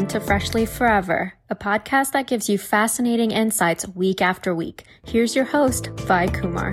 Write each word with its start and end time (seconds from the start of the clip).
Welcome 0.00 0.18
to 0.18 0.26
Freshly 0.26 0.64
Forever, 0.64 1.34
a 1.50 1.54
podcast 1.54 2.12
that 2.12 2.26
gives 2.26 2.48
you 2.48 2.56
fascinating 2.56 3.32
insights 3.32 3.86
week 3.88 4.22
after 4.22 4.54
week. 4.54 4.84
Here's 5.04 5.36
your 5.36 5.44
host, 5.44 5.88
Vi 5.88 6.26
Kumar. 6.28 6.72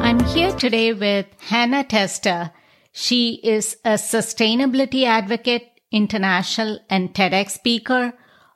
I'm 0.00 0.18
here 0.20 0.50
today 0.52 0.94
with 0.94 1.26
Hannah 1.40 1.84
Testa. 1.84 2.54
She 2.90 3.34
is 3.44 3.76
a 3.84 3.96
sustainability 3.96 5.04
advocate, 5.04 5.68
international 5.90 6.78
and 6.88 7.12
TEDx 7.12 7.50
speaker, 7.50 8.14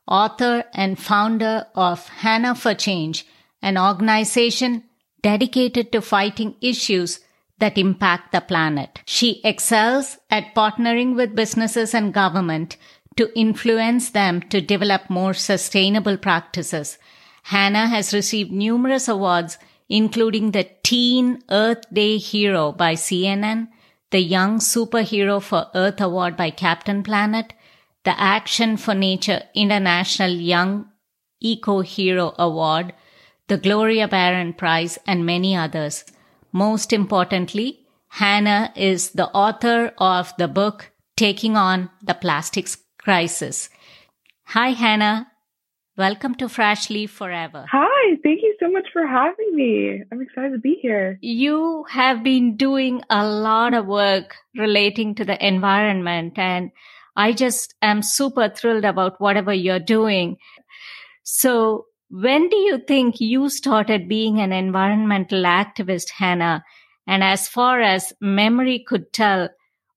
author 0.09 0.65
and 0.73 0.99
founder 0.99 1.67
of 1.75 2.09
Hannah 2.09 2.55
for 2.55 2.73
Change, 2.73 3.27
an 3.61 3.77
organization 3.77 4.85
dedicated 5.21 5.93
to 5.93 6.01
fighting 6.01 6.57
issues 6.63 7.21
that 7.59 7.79
impact 7.79 8.33
the 8.33 8.41
planet. 8.41 9.01
She 9.07 9.41
excels 9.45 10.19
at 10.31 10.55
partnering 10.55 11.17
with 11.17 11.35
businesses 11.35 11.95
and 11.95 12.13
government 12.13 12.77
to 13.17 13.37
influence 13.39 14.11
them 14.11 14.43
to 14.43 14.61
develop 14.61 15.09
more 15.09 15.35
sustainable 15.35 16.19
practices. 16.19 16.99
Hannah 17.45 17.89
has 17.89 18.13
received 18.13 18.53
numerous 18.53 19.09
awards, 19.09 19.59
including 19.89 20.51
the 20.51 20.69
Teen 20.83 21.43
Earth 21.51 21.85
Day 21.93 22.19
Hero 22.19 22.73
by 22.73 22.95
CNN, 22.95 23.69
the 24.11 24.21
Young 24.21 24.59
Superhero 24.59 25.43
for 25.43 25.67
Earth 25.75 26.01
Award 26.01 26.37
by 26.37 26.51
Captain 26.51 27.03
Planet, 27.03 27.55
the 28.05 28.19
Action 28.21 28.77
for 28.77 28.95
Nature 28.95 29.43
International 29.55 30.31
Young 30.31 30.89
Eco 31.41 31.81
Hero 31.81 32.35
Award, 32.39 32.93
the 33.49 33.57
Gloria 33.57 34.09
Barron 34.09 34.53
Prize, 34.53 34.99
and 35.07 35.25
many 35.25 35.57
others. 35.57 36.05
Most 36.57 36.91
importantly, 36.91 37.81
Hannah 38.09 38.73
is 38.75 39.11
the 39.11 39.29
author 39.29 39.93
of 39.99 40.33
the 40.39 40.49
book 40.49 40.91
Taking 41.15 41.55
on 41.55 41.91
the 42.03 42.15
Plastics 42.15 42.79
Crisis. 42.97 43.69
Hi, 44.45 44.71
Hannah. 44.71 45.31
Welcome 45.99 46.35
to 46.37 46.49
Freshly 46.49 47.07
Forever. 47.07 47.67
Hi, 47.71 48.17
thank 48.23 48.41
you 48.41 48.57
so 48.59 48.71
much 48.71 48.87
for 48.91 49.07
having 49.07 49.55
me. 49.55 50.03
I'm 50.11 50.23
excited 50.23 50.53
to 50.53 50.59
be 50.59 50.79
here. 50.81 51.19
You 51.21 51.85
have 51.91 52.25
been 52.25 52.57
doing 52.57 53.03
a 53.11 53.29
lot 53.29 53.75
of 53.75 53.85
work 53.85 54.37
relating 54.57 55.15
to 55.17 55.27
the 55.27 55.37
environment, 55.47 56.39
and 56.39 56.71
I 57.15 57.35
just 57.35 57.75
am 57.83 58.01
super 58.01 58.49
thrilled 58.49 58.87
about 58.87 59.21
whatever 59.21 59.53
you're 59.53 59.79
doing. 59.79 60.39
So, 61.23 61.85
when 62.09 62.49
do 62.49 62.57
you 62.57 62.79
think 62.79 63.21
you 63.21 63.49
started 63.49 64.09
being 64.09 64.41
an 64.41 64.53
environmental 64.53 65.43
activist, 65.43 66.11
Hannah? 66.11 66.65
And 67.07 67.23
as 67.23 67.49
far 67.49 67.81
as 67.81 68.13
memory 68.21 68.85
could 68.87 69.13
tell, 69.13 69.49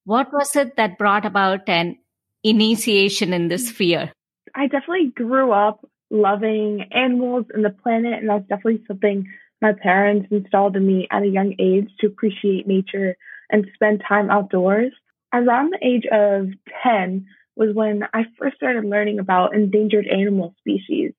what 0.06 0.32
was 0.34 0.56
it 0.56 0.76
that 0.78 0.98
brought 0.98 1.26
about 1.26 1.70
an 1.70 1.98
initiation 2.44 3.34
in 3.34 3.48
this 3.48 3.70
sphere? 3.70 4.12
I 4.56 4.68
definitely 4.68 5.12
grew 5.16 5.52
up 5.52 5.88
loving 6.10 6.86
animals 6.92 7.46
and 7.54 7.64
the 7.64 7.70
planet, 7.70 8.14
and 8.14 8.30
that's 8.30 8.48
definitely 8.48 8.84
something 8.88 9.28
my 9.62 9.74
parents 9.74 10.30
installed 10.32 10.76
in 10.76 10.88
me 10.88 11.08
at 11.12 11.24
a 11.24 11.28
young 11.28 11.54
age 11.60 11.90
to 12.00 12.08
appreciate 12.08 12.68
nature 12.68 13.16
and 13.52 13.68
spend 13.74 14.02
time 14.08 14.30
outdoors. 14.30 14.94
Around 15.34 15.74
the 15.74 15.86
age 15.86 16.06
of 16.12 16.48
10 16.84 17.28
was 17.56 17.76
when 17.76 18.04
I 18.14 18.24
first 18.40 18.56
started 18.56 18.86
learning 18.86 19.20
about 19.20 19.54
endangered 19.54 20.08
animal 20.08 20.56
species 20.60 21.14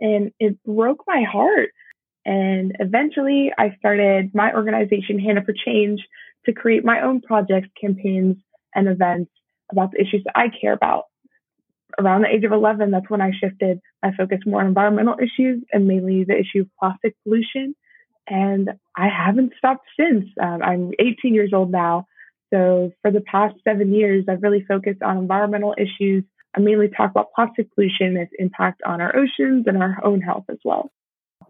and 0.00 0.32
it 0.38 0.62
broke 0.64 1.04
my 1.06 1.22
heart. 1.22 1.70
And 2.24 2.76
eventually 2.78 3.52
I 3.56 3.76
started 3.78 4.34
my 4.34 4.52
organization, 4.52 5.18
Hannah 5.18 5.44
for 5.44 5.54
Change, 5.54 6.00
to 6.46 6.52
create 6.52 6.84
my 6.84 7.02
own 7.02 7.20
projects, 7.20 7.68
campaigns, 7.80 8.36
and 8.74 8.88
events 8.88 9.30
about 9.70 9.92
the 9.92 10.00
issues 10.00 10.22
that 10.24 10.36
I 10.36 10.48
care 10.60 10.72
about. 10.72 11.04
Around 11.98 12.22
the 12.22 12.28
age 12.28 12.44
of 12.44 12.52
11, 12.52 12.90
that's 12.90 13.10
when 13.10 13.20
I 13.20 13.32
shifted 13.32 13.80
my 14.02 14.12
focus 14.16 14.38
more 14.46 14.60
on 14.60 14.66
environmental 14.66 15.16
issues 15.18 15.62
and 15.72 15.86
mainly 15.86 16.24
the 16.24 16.38
issue 16.38 16.60
of 16.62 16.68
plastic 16.78 17.14
pollution. 17.24 17.74
And 18.28 18.70
I 18.96 19.08
haven't 19.08 19.52
stopped 19.58 19.86
since. 19.98 20.26
Um, 20.40 20.62
I'm 20.62 20.92
18 20.98 21.34
years 21.34 21.52
old 21.52 21.72
now. 21.72 22.06
So 22.52 22.92
for 23.02 23.10
the 23.10 23.20
past 23.20 23.56
seven 23.64 23.92
years, 23.92 24.24
I've 24.28 24.42
really 24.42 24.64
focused 24.66 25.02
on 25.02 25.18
environmental 25.18 25.74
issues 25.76 26.24
I 26.56 26.60
mainly 26.60 26.88
talk 26.88 27.10
about 27.10 27.32
plastic 27.34 27.72
pollution 27.74 28.08
and 28.08 28.18
its 28.18 28.32
impact 28.38 28.82
on 28.84 29.00
our 29.00 29.14
oceans 29.16 29.66
and 29.66 29.82
our 29.82 29.98
own 30.04 30.20
health 30.20 30.44
as 30.48 30.58
well. 30.64 30.90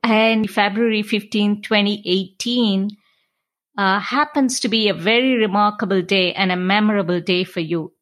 And 0.02 0.50
February 0.50 1.02
15, 1.02 1.62
2018 1.62 2.90
uh, 3.78 4.00
happens 4.00 4.60
to 4.60 4.68
be 4.68 4.88
a 4.88 4.94
very 4.94 5.36
remarkable 5.36 6.02
day 6.02 6.32
and 6.34 6.52
a 6.52 6.56
memorable 6.56 7.20
day 7.20 7.44
for 7.44 7.60
you. 7.60 7.92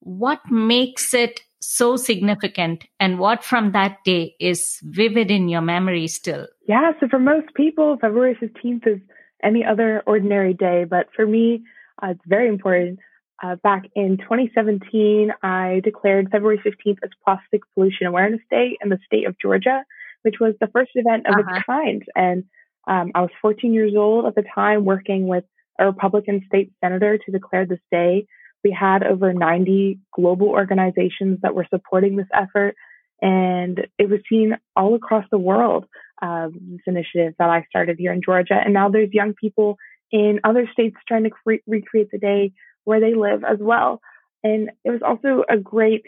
What 0.00 0.40
makes 0.50 1.14
it 1.14 1.40
so 1.60 1.96
significant 1.96 2.84
and 2.98 3.18
what 3.18 3.44
from 3.44 3.72
that 3.72 3.98
day 4.04 4.34
is 4.40 4.78
vivid 4.82 5.30
in 5.30 5.48
your 5.48 5.60
memory 5.60 6.06
still? 6.06 6.46
Yeah, 6.66 6.92
so 7.00 7.08
for 7.08 7.18
most 7.18 7.54
people, 7.54 7.98
February 8.00 8.36
15th 8.40 8.86
is 8.86 9.00
any 9.42 9.64
other 9.64 10.02
ordinary 10.06 10.54
day, 10.54 10.84
but 10.84 11.08
for 11.14 11.26
me, 11.26 11.62
uh, 12.02 12.08
it's 12.08 12.24
very 12.26 12.48
important. 12.48 12.98
Uh, 13.42 13.56
back 13.56 13.84
in 13.94 14.18
2017, 14.18 15.32
I 15.42 15.80
declared 15.82 16.30
February 16.30 16.58
15th 16.58 16.98
as 17.02 17.10
Plastic 17.24 17.62
Pollution 17.74 18.06
Awareness 18.06 18.42
Day 18.50 18.76
in 18.82 18.90
the 18.90 18.98
state 19.06 19.26
of 19.26 19.38
Georgia, 19.40 19.84
which 20.22 20.36
was 20.40 20.54
the 20.60 20.66
first 20.68 20.90
event 20.94 21.26
of 21.26 21.34
uh-huh. 21.34 21.56
its 21.56 21.64
kind. 21.64 22.02
And 22.14 22.44
um, 22.86 23.12
I 23.14 23.22
was 23.22 23.30
14 23.40 23.72
years 23.72 23.94
old 23.96 24.26
at 24.26 24.34
the 24.34 24.44
time, 24.54 24.84
working 24.84 25.26
with 25.26 25.44
a 25.78 25.86
Republican 25.86 26.42
state 26.46 26.72
senator 26.82 27.16
to 27.16 27.32
declare 27.32 27.64
this 27.64 27.80
day. 27.90 28.26
We 28.62 28.76
had 28.78 29.02
over 29.02 29.32
90 29.32 30.00
global 30.14 30.48
organizations 30.48 31.38
that 31.42 31.54
were 31.54 31.66
supporting 31.70 32.16
this 32.16 32.28
effort, 32.34 32.74
and 33.22 33.86
it 33.98 34.10
was 34.10 34.20
seen 34.28 34.58
all 34.76 34.94
across 34.94 35.24
the 35.30 35.38
world. 35.38 35.86
Uh, 36.20 36.48
this 36.48 36.80
initiative 36.86 37.32
that 37.38 37.48
I 37.48 37.64
started 37.70 37.96
here 37.98 38.12
in 38.12 38.20
Georgia, 38.22 38.60
and 38.62 38.74
now 38.74 38.90
there's 38.90 39.08
young 39.10 39.32
people 39.32 39.78
in 40.12 40.40
other 40.44 40.68
states 40.70 40.96
trying 41.08 41.24
to 41.24 41.30
cre- 41.30 41.64
recreate 41.66 42.10
the 42.10 42.18
day 42.18 42.52
where 42.90 42.98
they 42.98 43.14
live 43.14 43.44
as 43.44 43.58
well. 43.60 44.00
And 44.42 44.70
it 44.84 44.90
was 44.90 45.00
also 45.06 45.44
a 45.48 45.56
great 45.56 46.06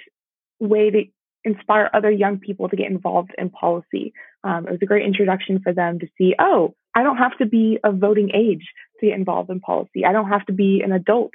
way 0.58 0.90
to 0.90 1.04
inspire 1.44 1.88
other 1.94 2.10
young 2.10 2.40
people 2.40 2.68
to 2.68 2.74
get 2.74 2.90
involved 2.90 3.30
in 3.38 3.50
policy. 3.50 4.12
Um, 4.42 4.66
it 4.66 4.72
was 4.72 4.80
a 4.82 4.86
great 4.86 5.06
introduction 5.06 5.60
for 5.62 5.72
them 5.72 6.00
to 6.00 6.08
see, 6.18 6.34
oh, 6.40 6.74
I 6.92 7.04
don't 7.04 7.18
have 7.18 7.38
to 7.38 7.46
be 7.46 7.78
of 7.84 7.98
voting 7.98 8.30
age 8.34 8.66
to 8.98 9.06
get 9.06 9.14
involved 9.14 9.48
in 9.50 9.60
policy. 9.60 10.04
I 10.04 10.10
don't 10.10 10.28
have 10.28 10.44
to 10.46 10.52
be 10.52 10.82
an 10.84 10.90
adult 10.90 11.30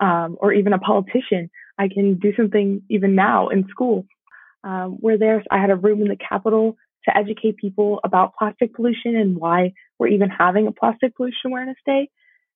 um, 0.00 0.36
or 0.38 0.52
even 0.52 0.74
a 0.74 0.78
politician. 0.78 1.48
I 1.78 1.88
can 1.88 2.18
do 2.18 2.34
something 2.36 2.82
even 2.90 3.14
now 3.14 3.48
in 3.48 3.68
school. 3.68 4.04
Um, 4.62 4.98
where 5.00 5.16
there's, 5.16 5.44
I 5.50 5.58
had 5.58 5.70
a 5.70 5.76
room 5.76 6.02
in 6.02 6.08
the 6.08 6.18
Capitol 6.28 6.76
to 7.06 7.16
educate 7.16 7.56
people 7.56 8.00
about 8.04 8.34
plastic 8.38 8.74
pollution 8.74 9.16
and 9.16 9.38
why 9.38 9.72
we're 9.98 10.08
even 10.08 10.28
having 10.28 10.66
a 10.66 10.72
plastic 10.72 11.16
pollution 11.16 11.46
awareness 11.46 11.78
day. 11.86 12.10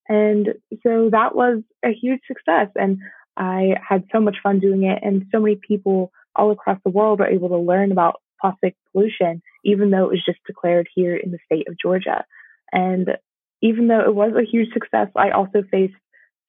And 0.09 0.49
so 0.83 1.09
that 1.11 1.35
was 1.35 1.63
a 1.85 1.91
huge 1.91 2.21
success. 2.27 2.69
And 2.75 2.99
I 3.37 3.75
had 3.87 4.05
so 4.13 4.21
much 4.21 4.37
fun 4.43 4.61
doing 4.61 4.85
it. 4.85 4.99
And 5.03 5.27
so 5.33 5.41
many 5.41 5.57
people 5.57 6.13
all 6.37 6.51
across 6.51 6.79
the 6.85 6.91
world 6.91 7.21
are 7.21 7.29
able 7.29 7.49
to 7.49 7.59
learn 7.59 7.93
about 7.93 8.21
plastic 8.41 8.77
pollution, 8.93 9.43
even 9.65 9.91
though 9.91 10.05
it 10.05 10.11
was 10.11 10.25
just 10.25 10.39
declared 10.47 10.89
here 10.95 11.17
in 11.17 11.31
the 11.31 11.39
state 11.47 11.69
of 11.69 11.79
Georgia. 11.81 12.25
And 12.73 13.17
even 13.63 13.89
though 13.89 14.01
it 14.01 14.15
was 14.15 14.33
a 14.37 14.45
huge 14.45 14.73
success, 14.73 15.09
I 15.17 15.31
also 15.31 15.63
faced 15.71 15.95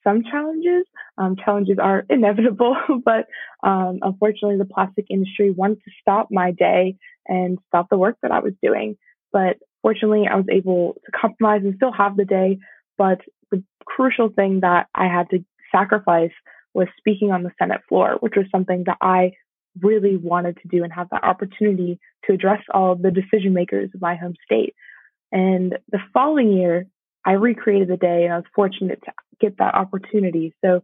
some 0.06 0.24
challenges. 0.24 0.86
Um, 1.18 1.36
challenges 1.44 1.78
are 1.82 2.06
inevitable, 2.10 2.76
but 3.04 3.28
um, 3.64 4.00
unfortunately, 4.02 4.58
the 4.58 4.66
plastic 4.66 5.06
industry 5.10 5.52
wanted 5.52 5.82
to 5.84 5.92
stop 6.02 6.28
my 6.32 6.52
day 6.52 6.98
and 7.28 7.58
stop 7.68 7.88
the 7.90 7.98
work 7.98 8.18
that 8.22 8.32
I 8.32 8.40
was 8.40 8.54
doing. 8.62 8.98
But 9.32 9.58
fortunately, 9.82 10.28
I 10.30 10.36
was 10.36 10.46
able 10.52 10.96
to 11.06 11.12
compromise 11.12 11.62
and 11.64 11.76
still 11.76 11.92
have 11.92 12.16
the 12.16 12.26
day, 12.26 12.60
but 12.98 13.20
the 13.52 13.64
crucial 13.86 14.30
thing 14.30 14.62
that 14.62 14.88
I 14.96 15.06
had 15.08 15.30
to 15.30 15.44
sacrifice 15.72 16.32
was 16.74 16.88
speaking 16.98 17.32
on 17.32 17.44
the 17.44 17.52
Senate 17.58 17.82
floor, 17.88 18.18
which 18.20 18.34
was 18.36 18.46
something 18.52 18.84
that 18.86 18.98
I 19.02 19.32
really 19.82 20.18
wanted 20.18 20.58
to 20.62 20.68
do 20.68 20.84
and 20.84 20.94
have 20.94 21.10
that 21.10 21.24
opportunity 21.24 22.00
to 22.26 22.34
address 22.34 22.62
all 22.74 22.96
the 22.96 23.12
decision 23.12 23.54
makers 23.54 23.90
of 23.94 24.02
my 24.02 24.16
home 24.16 24.36
state. 24.44 24.74
And 25.32 25.78
the 25.92 26.00
following 26.14 26.54
year, 26.54 26.88
I 27.26 27.34
recreated 27.34 27.88
the 27.88 27.98
day 27.98 28.24
and 28.26 28.34
I 28.34 28.38
was 28.38 28.46
fortunate 28.54 29.02
to 29.06 29.12
get 29.42 29.58
that 29.58 29.76
opportunity. 29.76 30.54
So 30.64 30.82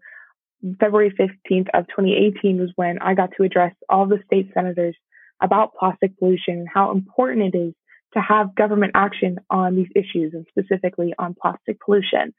February 0.80 1.12
15th 1.12 1.70
of 1.74 1.88
2018 1.88 2.60
was 2.60 2.72
when 2.76 3.00
I 3.00 3.14
got 3.14 3.30
to 3.38 3.44
address 3.44 3.74
all 3.90 4.06
the 4.06 4.20
state 4.26 4.52
senators 4.54 4.96
about 5.42 5.74
plastic 5.76 6.18
pollution 6.20 6.60
and 6.60 6.68
how 6.72 6.92
important 6.92 7.54
it 7.54 7.58
is 7.58 7.74
to 8.14 8.20
have 8.20 8.56
government 8.56 8.92
action 8.96 9.40
on 9.50 9.76
these 9.76 9.90
issues 9.96 10.34
and 10.34 10.46
specifically 10.50 11.14
on 11.18 11.36
plastic 11.40 11.80
pollution. 11.80 12.34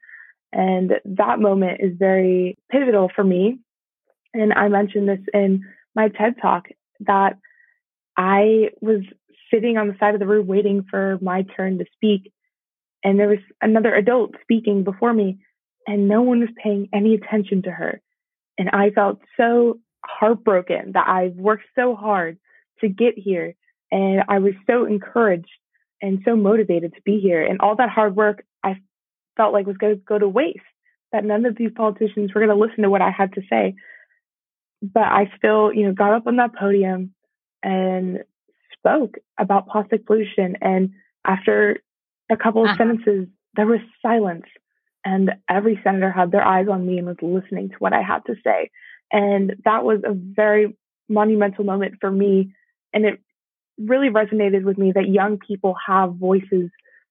And 0.51 0.93
that 1.05 1.39
moment 1.39 1.81
is 1.81 1.97
very 1.97 2.57
pivotal 2.71 3.09
for 3.15 3.23
me. 3.23 3.59
And 4.33 4.53
I 4.53 4.67
mentioned 4.67 5.09
this 5.09 5.19
in 5.33 5.63
my 5.95 6.09
TED 6.09 6.35
talk 6.41 6.65
that 7.01 7.37
I 8.17 8.69
was 8.81 9.01
sitting 9.51 9.77
on 9.77 9.87
the 9.87 9.95
side 9.99 10.13
of 10.13 10.19
the 10.19 10.27
room 10.27 10.47
waiting 10.47 10.85
for 10.89 11.17
my 11.21 11.43
turn 11.55 11.79
to 11.79 11.85
speak. 11.93 12.31
And 13.03 13.19
there 13.19 13.27
was 13.27 13.39
another 13.61 13.93
adult 13.93 14.35
speaking 14.41 14.83
before 14.83 15.13
me, 15.13 15.39
and 15.87 16.07
no 16.07 16.21
one 16.21 16.39
was 16.39 16.49
paying 16.61 16.89
any 16.93 17.15
attention 17.15 17.63
to 17.63 17.71
her. 17.71 18.01
And 18.57 18.69
I 18.69 18.91
felt 18.91 19.19
so 19.35 19.79
heartbroken 20.05 20.93
that 20.93 21.07
I've 21.07 21.35
worked 21.35 21.65
so 21.75 21.95
hard 21.95 22.37
to 22.81 22.87
get 22.87 23.17
here. 23.17 23.55
And 23.91 24.23
I 24.27 24.39
was 24.39 24.53
so 24.67 24.85
encouraged 24.85 25.49
and 26.03 26.19
so 26.25 26.35
motivated 26.35 26.93
to 26.93 27.01
be 27.03 27.19
here. 27.19 27.41
And 27.41 27.61
all 27.61 27.77
that 27.77 27.89
hard 27.89 28.15
work 28.15 28.45
I 28.61 28.75
felt 29.37 29.53
like 29.53 29.65
was 29.65 29.77
going 29.77 29.95
to 29.95 30.01
go 30.01 30.19
to 30.19 30.27
waste, 30.27 30.59
that 31.13 31.23
none 31.23 31.45
of 31.45 31.55
these 31.55 31.71
politicians 31.73 32.31
were 32.33 32.45
going 32.45 32.55
to 32.55 32.61
listen 32.61 32.83
to 32.83 32.89
what 32.89 33.01
I 33.01 33.09
had 33.09 33.33
to 33.33 33.41
say. 33.49 33.73
But 34.81 35.03
I 35.03 35.31
still, 35.37 35.73
you 35.73 35.87
know, 35.87 35.93
got 35.93 36.13
up 36.13 36.27
on 36.27 36.35
that 36.35 36.55
podium 36.55 37.13
and 37.63 38.19
spoke 38.77 39.15
about 39.39 39.69
plastic 39.69 40.05
pollution. 40.05 40.57
And 40.61 40.91
after 41.25 41.81
a 42.29 42.35
couple 42.35 42.63
of 42.63 42.71
uh-huh. 42.71 42.77
sentences, 42.77 43.27
there 43.55 43.65
was 43.65 43.79
silence. 44.01 44.45
And 45.05 45.31
every 45.49 45.79
senator 45.85 46.11
had 46.11 46.31
their 46.31 46.45
eyes 46.45 46.67
on 46.69 46.85
me 46.85 46.97
and 46.97 47.07
was 47.07 47.15
listening 47.21 47.69
to 47.69 47.75
what 47.79 47.93
I 47.93 48.01
had 48.01 48.25
to 48.25 48.35
say. 48.43 48.71
And 49.09 49.53
that 49.63 49.85
was 49.85 50.01
a 50.03 50.13
very 50.13 50.75
monumental 51.07 51.63
moment 51.63 51.95
for 52.01 52.11
me. 52.11 52.53
And 52.91 53.05
it 53.05 53.21
really 53.77 54.09
resonated 54.09 54.63
with 54.63 54.77
me 54.77 54.91
that 54.93 55.09
young 55.09 55.37
people 55.37 55.75
have 55.87 56.15
voices 56.15 56.69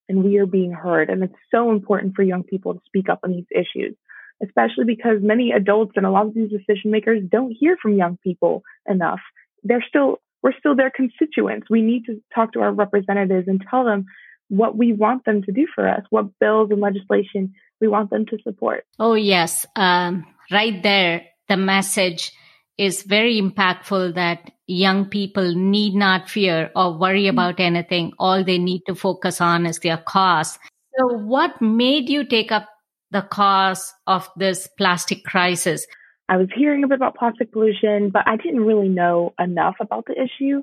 and 0.09 0.25
we 0.25 0.38
are 0.38 0.47
being 0.47 0.73
heard. 0.73 1.11
And 1.11 1.23
it's 1.23 1.35
so 1.50 1.70
important 1.70 2.14
for 2.14 2.23
young 2.23 2.43
people 2.43 2.75
to 2.75 2.81
speak 2.87 3.09
up 3.09 3.20
on 3.25 3.32
these 3.32 3.47
issues, 3.50 3.97
especially 4.43 4.85
because 4.85 5.19
many 5.20 5.53
adults 5.53 5.93
and 5.97 6.06
a 6.06 6.11
lot 6.11 6.26
of 6.26 6.35
these 6.35 6.50
decision 6.50 6.91
makers 6.91 7.23
don't 7.29 7.56
hear 7.59 7.76
from 7.81 7.97
young 7.97 8.19
people 8.23 8.62
enough. 8.88 9.20
They're 9.62 9.85
still, 9.87 10.20
we're 10.43 10.56
still 10.59 10.76
their 10.76 10.91
constituents. 10.91 11.69
We 11.70 11.82
need 11.82 12.05
to 12.06 12.20
talk 12.35 12.53
to 12.53 12.61
our 12.61 12.73
representatives 12.73 13.49
and 13.49 13.62
tell 13.70 13.85
them 13.85 14.06
what 14.49 14.76
we 14.76 14.93
want 14.93 15.25
them 15.25 15.43
to 15.43 15.53
do 15.53 15.67
for 15.75 15.88
us, 15.88 16.03
what 16.11 16.38
bills 16.38 16.70
and 16.70 16.81
legislation 16.81 17.55
we 17.81 17.88
want 17.88 18.11
them 18.11 18.26
to 18.26 18.38
support. 18.43 18.85
Oh, 18.99 19.15
yes. 19.15 19.65
Um, 19.76 20.26
right 20.50 20.82
there, 20.82 21.26
the 21.49 21.56
message 21.56 22.32
is 22.79 23.03
very 23.03 23.41
impactful 23.41 24.15
that 24.15 24.51
young 24.67 25.07
people 25.07 25.55
need 25.55 25.95
not 25.95 26.29
fear 26.29 26.71
or 26.75 26.99
worry 26.99 27.25
mm-hmm. 27.25 27.39
about 27.39 27.61
anything. 27.61 28.13
All 28.19 28.43
they 28.43 28.59
need 28.59 28.83
to 28.87 28.95
focus 28.95 29.41
on 29.41 29.67
is 29.67 29.79
their 29.79 29.99
cause. 29.99 30.59
So, 30.99 31.19
what 31.19 31.61
made 31.61 32.09
you 32.09 32.25
take 32.25 32.53
up 32.53 32.69
the 33.11 33.23
cause 33.23 33.93
of 34.07 34.29
this 34.37 34.69
plastic 34.79 35.25
crisis? 35.25 35.87
I 36.29 36.37
was 36.37 36.49
hearing 36.57 36.83
a 36.85 36.89
bit 36.89 36.97
about 36.97 37.17
plastic 37.17 37.53
pollution, 37.53 38.11
but 38.11 38.27
I 38.27 38.37
didn't 38.37 38.65
really 38.65 38.89
know 38.89 39.35
enough 39.39 39.77
about 39.81 40.07
the 40.07 40.15
issue. 40.15 40.63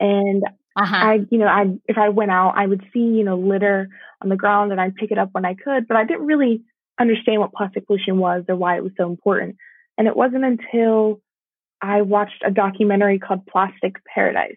And 0.00 0.42
uh-huh. 0.76 0.96
I, 0.96 1.18
you 1.30 1.38
know, 1.38 1.46
I 1.46 1.78
if 1.86 1.98
I 1.98 2.08
went 2.08 2.30
out, 2.30 2.54
I 2.56 2.66
would 2.66 2.82
see, 2.92 3.00
you 3.00 3.24
know, 3.24 3.36
litter 3.36 3.88
on 4.22 4.28
the 4.28 4.36
ground 4.36 4.72
and 4.72 4.80
I'd 4.80 4.96
pick 4.96 5.10
it 5.10 5.18
up 5.18 5.30
when 5.32 5.44
I 5.44 5.54
could, 5.54 5.86
but 5.86 5.96
I 5.96 6.04
didn't 6.04 6.26
really 6.26 6.62
understand 6.98 7.40
what 7.40 7.52
plastic 7.52 7.86
pollution 7.86 8.18
was 8.18 8.44
or 8.48 8.56
why 8.56 8.76
it 8.76 8.82
was 8.82 8.92
so 8.96 9.08
important. 9.08 9.56
And 9.98 10.08
it 10.08 10.16
wasn't 10.16 10.44
until 10.44 11.20
I 11.84 12.00
watched 12.00 12.42
a 12.44 12.50
documentary 12.50 13.18
called 13.18 13.46
Plastic 13.46 13.96
Paradise. 14.12 14.56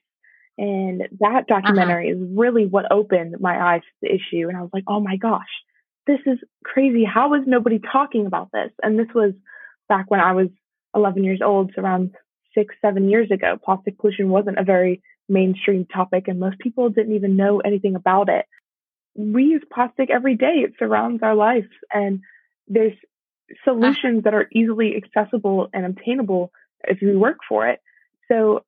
And 0.57 1.01
that 1.01 1.11
uh-huh. 1.21 1.41
documentary 1.47 2.11
uh-huh. 2.11 2.23
is 2.23 2.29
really 2.37 2.65
what 2.65 2.91
opened 2.91 3.35
my 3.39 3.73
eyes 3.73 3.81
to 3.81 4.07
the 4.07 4.15
issue. 4.15 4.47
And 4.47 4.57
I 4.57 4.61
was 4.61 4.71
like, 4.73 4.85
oh 4.87 5.01
my 5.01 5.17
gosh, 5.17 5.45
this 6.07 6.19
is 6.25 6.39
crazy. 6.63 7.03
How 7.03 7.33
is 7.33 7.41
nobody 7.45 7.79
talking 7.79 8.25
about 8.25 8.49
this? 8.53 8.71
And 8.81 8.97
this 8.97 9.13
was 9.13 9.33
back 9.89 10.09
when 10.09 10.21
I 10.21 10.31
was 10.31 10.47
11 10.95 11.23
years 11.25 11.41
old, 11.43 11.71
so 11.75 11.81
around 11.81 12.15
six, 12.55 12.73
seven 12.81 13.09
years 13.09 13.29
ago. 13.29 13.57
Plastic 13.63 13.99
pollution 13.99 14.29
wasn't 14.29 14.57
a 14.57 14.63
very 14.63 15.01
mainstream 15.29 15.85
topic, 15.85 16.27
and 16.27 16.39
most 16.39 16.57
people 16.59 16.89
didn't 16.89 17.13
even 17.13 17.35
know 17.35 17.59
anything 17.59 17.95
about 17.95 18.29
it. 18.29 18.45
We 19.15 19.43
use 19.43 19.63
plastic 19.71 20.09
every 20.09 20.35
day, 20.35 20.63
it 20.63 20.73
surrounds 20.79 21.21
our 21.23 21.35
lives, 21.35 21.67
and 21.93 22.21
there's 22.67 22.93
solutions 23.63 24.23
that 24.23 24.33
are 24.33 24.47
easily 24.51 24.95
accessible 24.95 25.67
and 25.73 25.85
obtainable 25.85 26.51
if 26.83 26.99
we 27.01 27.15
work 27.15 27.37
for 27.47 27.67
it. 27.67 27.79
So 28.27 28.63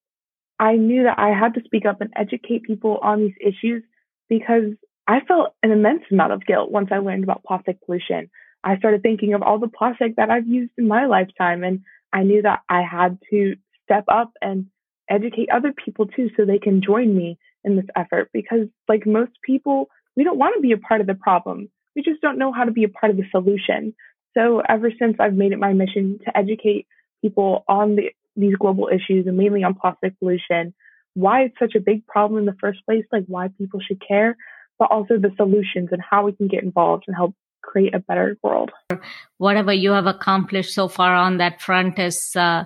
I 0.59 0.75
knew 0.75 1.03
that 1.03 1.19
I 1.19 1.29
had 1.29 1.53
to 1.55 1.63
speak 1.63 1.85
up 1.85 2.01
and 2.01 2.11
educate 2.15 2.63
people 2.63 2.99
on 3.01 3.19
these 3.19 3.35
issues 3.39 3.83
because 4.27 4.73
I 5.07 5.21
felt 5.21 5.55
an 5.63 5.71
immense 5.71 6.03
amount 6.11 6.33
of 6.33 6.45
guilt 6.45 6.71
once 6.71 6.89
I 6.91 6.99
learned 6.99 7.23
about 7.23 7.43
plastic 7.43 7.83
pollution. 7.85 8.29
I 8.63 8.77
started 8.77 9.01
thinking 9.01 9.33
of 9.33 9.41
all 9.41 9.57
the 9.57 9.67
plastic 9.67 10.17
that 10.17 10.29
I've 10.29 10.47
used 10.47 10.71
in 10.77 10.87
my 10.87 11.05
lifetime, 11.05 11.63
and 11.63 11.81
I 12.11 12.23
knew 12.23 12.41
that 12.41 12.59
I 12.69 12.83
had 12.83 13.17
to 13.31 13.55
step 13.85 14.03
up 14.07 14.33
and 14.41 14.67
educate 15.09 15.49
other 15.49 15.73
people 15.73 16.05
too 16.05 16.29
so 16.35 16.45
they 16.45 16.59
can 16.59 16.81
join 16.81 17.15
me 17.15 17.39
in 17.63 17.75
this 17.75 17.85
effort 17.95 18.29
because, 18.33 18.67
like 18.87 19.07
most 19.07 19.31
people, 19.43 19.89
we 20.15 20.23
don't 20.23 20.37
want 20.37 20.55
to 20.55 20.61
be 20.61 20.73
a 20.73 20.77
part 20.77 21.01
of 21.01 21.07
the 21.07 21.15
problem. 21.15 21.69
We 21.95 22.01
just 22.01 22.21
don't 22.21 22.37
know 22.37 22.51
how 22.51 22.65
to 22.65 22.71
be 22.71 22.83
a 22.83 22.89
part 22.89 23.09
of 23.09 23.17
the 23.17 23.23
solution. 23.31 23.95
So, 24.37 24.61
ever 24.67 24.91
since 24.99 25.15
I've 25.19 25.33
made 25.33 25.53
it 25.53 25.59
my 25.59 25.73
mission 25.73 26.19
to 26.25 26.37
educate 26.37 26.85
people 27.21 27.63
on 27.67 27.95
the, 27.95 28.11
these 28.35 28.55
global 28.55 28.89
issues 28.89 29.27
and 29.27 29.37
mainly 29.37 29.63
on 29.63 29.75
plastic 29.75 30.17
pollution, 30.19 30.73
why 31.13 31.43
it's 31.43 31.59
such 31.59 31.75
a 31.75 31.79
big 31.79 32.05
problem 32.07 32.39
in 32.39 32.45
the 32.45 32.55
first 32.59 32.79
place, 32.85 33.05
like 33.11 33.25
why 33.27 33.49
people 33.57 33.79
should 33.85 34.01
care, 34.05 34.37
but 34.77 34.89
also 34.91 35.17
the 35.17 35.31
solutions 35.35 35.89
and 35.91 36.01
how 36.01 36.25
we 36.25 36.33
can 36.33 36.47
get 36.47 36.63
involved 36.63 37.03
and 37.07 37.15
help 37.15 37.35
create 37.61 37.93
a 37.93 37.99
better 37.99 38.37
world. 38.41 38.71
Whatever 39.37 39.73
you 39.73 39.91
have 39.91 40.07
accomplished 40.07 40.73
so 40.73 40.87
far 40.87 41.13
on 41.13 41.37
that 41.37 41.61
front 41.61 41.99
is 41.99 42.35
uh, 42.35 42.63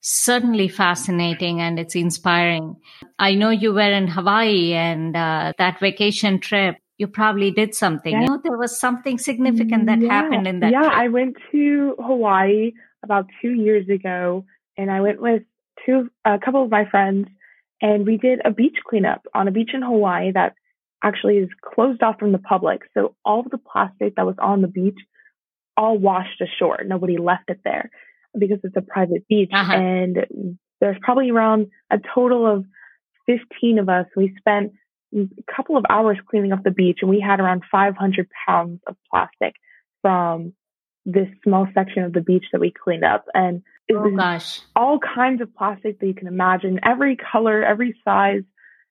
certainly 0.00 0.68
fascinating 0.68 1.60
and 1.60 1.78
it's 1.78 1.96
inspiring. 1.96 2.76
I 3.18 3.34
know 3.34 3.50
you 3.50 3.72
were 3.72 3.92
in 3.92 4.08
Hawaii 4.08 4.72
and 4.72 5.16
uh, 5.16 5.52
that 5.58 5.80
vacation 5.80 6.38
trip. 6.40 6.76
You 6.98 7.08
probably 7.08 7.50
did 7.50 7.74
something. 7.74 8.12
Yeah. 8.12 8.20
You 8.22 8.26
know, 8.28 8.40
there 8.42 8.56
was 8.56 8.78
something 8.78 9.18
significant 9.18 9.86
that 9.86 10.00
yeah. 10.00 10.08
happened 10.08 10.46
in 10.46 10.60
that. 10.60 10.72
Yeah, 10.72 10.82
trip. 10.82 10.92
I 10.94 11.08
went 11.08 11.36
to 11.52 11.94
Hawaii 11.98 12.72
about 13.02 13.26
two 13.42 13.52
years 13.52 13.88
ago, 13.88 14.44
and 14.76 14.90
I 14.90 15.00
went 15.00 15.20
with 15.20 15.42
two 15.84 16.10
a 16.24 16.38
couple 16.38 16.64
of 16.64 16.70
my 16.70 16.88
friends, 16.88 17.28
and 17.80 18.06
we 18.06 18.16
did 18.16 18.40
a 18.44 18.50
beach 18.50 18.78
cleanup 18.88 19.22
on 19.34 19.48
a 19.48 19.52
beach 19.52 19.70
in 19.74 19.82
Hawaii 19.82 20.32
that 20.32 20.54
actually 21.02 21.36
is 21.38 21.48
closed 21.62 22.02
off 22.02 22.18
from 22.18 22.32
the 22.32 22.38
public. 22.38 22.82
So 22.94 23.14
all 23.24 23.40
of 23.40 23.50
the 23.50 23.58
plastic 23.58 24.16
that 24.16 24.26
was 24.26 24.36
on 24.38 24.62
the 24.62 24.68
beach 24.68 24.98
all 25.76 25.98
washed 25.98 26.40
ashore. 26.40 26.82
Nobody 26.84 27.18
left 27.18 27.48
it 27.48 27.60
there 27.64 27.90
because 28.38 28.58
it's 28.64 28.76
a 28.76 28.82
private 28.82 29.26
beach. 29.28 29.50
Uh-huh. 29.52 29.72
And 29.72 30.58
there's 30.80 30.96
probably 31.02 31.30
around 31.30 31.68
a 31.90 31.98
total 32.14 32.46
of 32.46 32.64
15 33.26 33.78
of 33.78 33.88
us. 33.88 34.06
We 34.16 34.34
spent 34.38 34.72
a 35.14 35.26
couple 35.54 35.76
of 35.76 35.84
hours 35.88 36.18
cleaning 36.28 36.52
up 36.52 36.62
the 36.64 36.70
beach 36.70 36.98
and 37.02 37.10
we 37.10 37.20
had 37.20 37.40
around 37.40 37.62
500 37.70 38.28
pounds 38.46 38.80
of 38.86 38.96
plastic 39.10 39.54
from 40.02 40.52
this 41.06 41.28
small 41.44 41.66
section 41.72 42.02
of 42.02 42.12
the 42.12 42.20
beach 42.20 42.44
that 42.52 42.60
we 42.60 42.72
cleaned 42.72 43.04
up. 43.04 43.24
And 43.32 43.62
it 43.88 43.94
oh, 43.94 44.02
was 44.02 44.16
gosh. 44.16 44.60
all 44.74 44.98
kinds 44.98 45.40
of 45.40 45.54
plastic 45.54 46.00
that 46.00 46.06
you 46.06 46.14
can 46.14 46.26
imagine, 46.26 46.80
every 46.84 47.16
color, 47.16 47.64
every 47.64 47.98
size, 48.04 48.42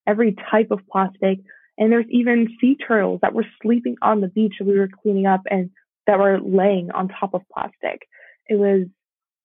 every 0.08 0.36
type 0.50 0.72
of 0.72 0.80
plastic. 0.90 1.40
And 1.78 1.92
there's 1.92 2.06
even 2.10 2.56
sea 2.60 2.78
turtles 2.78 3.20
that 3.22 3.34
were 3.34 3.46
sleeping 3.62 3.98
on 4.02 4.22
the 4.22 4.30
beach 4.30 4.54
that 4.60 4.66
we 4.66 4.80
were 4.80 4.88
cleaning 4.88 5.26
up 5.26 5.42
and 5.52 5.70
that 6.08 6.18
were 6.18 6.40
laying 6.40 6.90
on 6.92 7.10
top 7.10 7.34
of 7.34 7.42
plastic. 7.54 8.08
It 8.48 8.56
was, 8.56 8.88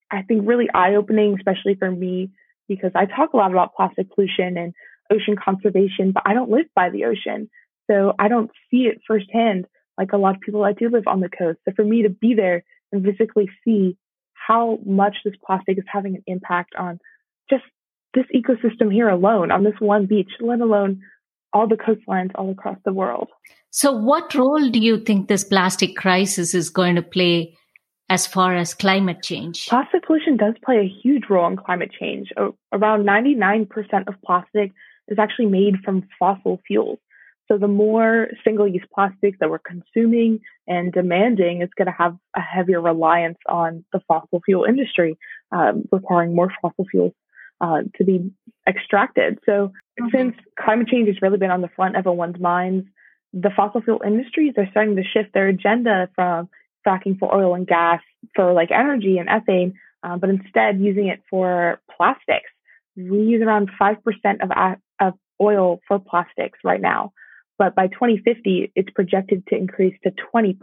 I 0.09 0.21
think, 0.21 0.47
really 0.47 0.69
eye 0.73 0.95
opening, 0.95 1.35
especially 1.35 1.75
for 1.75 1.91
me, 1.91 2.31
because 2.69 2.91
I 2.95 3.05
talk 3.05 3.33
a 3.33 3.37
lot 3.37 3.51
about 3.51 3.75
plastic 3.75 4.13
pollution 4.15 4.55
and 4.57 4.73
ocean 5.11 5.35
conservation, 5.35 6.13
but 6.13 6.23
I 6.25 6.33
don't 6.33 6.49
live 6.49 6.67
by 6.73 6.89
the 6.89 7.03
ocean. 7.03 7.49
So 7.89 8.13
I 8.17 8.29
don't 8.29 8.49
see 8.69 8.83
it 8.83 9.01
firsthand 9.05 9.65
like 9.97 10.13
a 10.13 10.17
lot 10.17 10.35
of 10.35 10.41
people 10.41 10.63
that 10.63 10.79
do 10.79 10.89
live 10.89 11.07
on 11.07 11.19
the 11.19 11.29
coast. 11.29 11.59
So 11.65 11.73
for 11.75 11.83
me 11.83 12.03
to 12.03 12.09
be 12.09 12.33
there 12.33 12.63
and 12.91 13.03
physically 13.03 13.49
see 13.63 13.97
how 14.33 14.79
much 14.85 15.17
this 15.23 15.35
plastic 15.45 15.77
is 15.77 15.83
having 15.87 16.15
an 16.15 16.23
impact 16.27 16.73
on 16.77 16.99
just 17.49 17.63
this 18.13 18.25
ecosystem 18.35 18.91
here 18.91 19.09
alone, 19.09 19.51
on 19.51 19.63
this 19.63 19.79
one 19.79 20.05
beach, 20.05 20.31
let 20.39 20.59
alone 20.59 21.01
all 21.53 21.67
the 21.67 21.75
coastlines 21.75 22.31
all 22.35 22.51
across 22.51 22.77
the 22.85 22.93
world. 22.93 23.29
So, 23.69 23.91
what 23.91 24.33
role 24.35 24.69
do 24.69 24.79
you 24.79 24.99
think 24.99 25.27
this 25.27 25.43
plastic 25.43 25.95
crisis 25.95 26.53
is 26.53 26.69
going 26.69 26.95
to 26.95 27.01
play 27.01 27.55
as 28.09 28.27
far 28.27 28.55
as 28.55 28.73
climate 28.73 29.23
change? 29.23 29.67
Plastic 29.67 30.05
pollution 30.05 30.37
does 30.37 30.55
play 30.63 30.77
a 30.77 30.93
huge 31.01 31.23
role 31.29 31.47
in 31.47 31.57
climate 31.57 31.91
change. 31.97 32.29
Around 32.73 33.05
99% 33.05 33.69
of 34.07 34.15
plastic 34.25 34.71
is 35.07 35.19
actually 35.19 35.45
made 35.45 35.75
from 35.83 36.07
fossil 36.19 36.59
fuels. 36.67 36.99
So 37.51 37.57
the 37.57 37.67
more 37.67 38.29
single 38.45 38.65
use 38.65 38.85
plastics 38.93 39.37
that 39.41 39.49
we're 39.49 39.59
consuming 39.59 40.39
and 40.69 40.93
demanding, 40.93 41.61
it's 41.61 41.73
going 41.73 41.87
to 41.87 41.91
have 41.91 42.15
a 42.33 42.39
heavier 42.39 42.79
reliance 42.79 43.39
on 43.45 43.83
the 43.91 43.99
fossil 44.07 44.41
fuel 44.45 44.63
industry, 44.63 45.17
um, 45.51 45.83
requiring 45.91 46.33
more 46.33 46.49
fossil 46.61 46.85
fuels 46.89 47.11
uh, 47.59 47.81
to 47.97 48.05
be 48.05 48.31
extracted. 48.65 49.37
So 49.45 49.73
mm-hmm. 49.99 50.07
since 50.15 50.35
climate 50.57 50.87
change 50.87 51.09
has 51.09 51.21
really 51.21 51.37
been 51.37 51.51
on 51.51 51.59
the 51.59 51.67
front 51.75 51.97
of 51.97 52.07
everyone's 52.07 52.39
minds, 52.39 52.87
the 53.33 53.49
fossil 53.53 53.81
fuel 53.81 54.01
industries 54.05 54.53
are 54.55 54.67
starting 54.71 54.95
to 54.95 55.03
shift 55.03 55.33
their 55.33 55.49
agenda 55.49 56.07
from 56.15 56.47
fracking 56.87 57.19
for 57.19 57.35
oil 57.35 57.53
and 57.53 57.67
gas 57.67 57.99
for 58.33 58.53
like 58.53 58.71
energy 58.71 59.17
and 59.17 59.27
ethane, 59.27 59.73
um, 60.03 60.19
but 60.21 60.29
instead 60.29 60.79
using 60.79 61.07
it 61.07 61.21
for 61.29 61.81
plastics. 61.97 62.49
We 62.95 63.23
use 63.23 63.41
around 63.41 63.71
5% 63.79 63.97
of, 64.41 64.77
of 65.01 65.13
oil 65.41 65.81
for 65.85 65.99
plastics 65.99 66.59
right 66.63 66.79
now 66.79 67.11
but 67.61 67.75
by 67.75 67.85
2050, 67.85 68.71
it's 68.75 68.89
projected 68.89 69.45
to 69.45 69.55
increase 69.55 69.95
to 70.03 70.11
20%. 70.33 70.57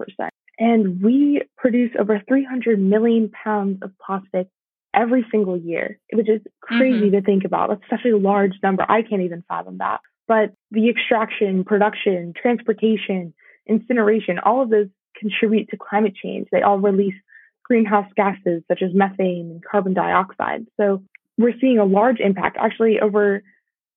And 0.59 1.01
we 1.01 1.43
produce 1.57 1.93
over 1.97 2.21
300 2.27 2.77
million 2.81 3.31
pounds 3.31 3.79
of 3.83 3.93
plastic 4.05 4.49
every 4.93 5.25
single 5.31 5.57
year, 5.57 6.01
which 6.13 6.29
is 6.29 6.41
crazy 6.61 7.03
mm-hmm. 7.07 7.15
to 7.15 7.23
think 7.23 7.45
about. 7.45 7.69
That's 7.69 7.89
such 7.89 8.05
a 8.05 8.17
large 8.17 8.55
number. 8.65 8.85
I 8.89 9.03
can't 9.03 9.23
even 9.23 9.45
fathom 9.47 9.79
that. 9.79 10.01
But 10.27 10.55
the 10.73 10.89
extraction, 10.89 11.63
production, 11.63 12.35
transportation, 12.35 13.33
incineration, 13.69 14.41
all 14.41 14.61
of 14.61 14.71
those 14.71 14.89
contribute 15.17 15.69
to 15.69 15.77
climate 15.77 16.17
change. 16.21 16.49
They 16.51 16.63
all 16.63 16.81
release 16.81 17.15
greenhouse 17.63 18.11
gases 18.17 18.65
such 18.67 18.83
as 18.83 18.93
methane 18.93 19.53
and 19.53 19.63
carbon 19.65 19.95
dioxide. 19.95 20.67
So 20.77 21.05
we're 21.37 21.55
seeing 21.61 21.79
a 21.79 21.85
large 21.85 22.19
impact. 22.19 22.57
Actually, 22.59 22.99
over 22.99 23.45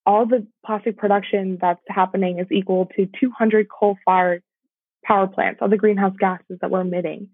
all 0.05 0.25
the 0.25 0.47
plastic 0.65 0.97
production 0.97 1.57
that's 1.61 1.81
happening 1.87 2.39
is 2.39 2.47
equal 2.51 2.87
to 2.95 3.07
200 3.19 3.67
coal 3.69 3.97
fired 4.03 4.43
power 5.03 5.27
plants, 5.27 5.59
all 5.61 5.69
the 5.69 5.77
greenhouse 5.77 6.15
gases 6.19 6.57
that 6.61 6.71
we're 6.71 6.81
emitting. 6.81 7.29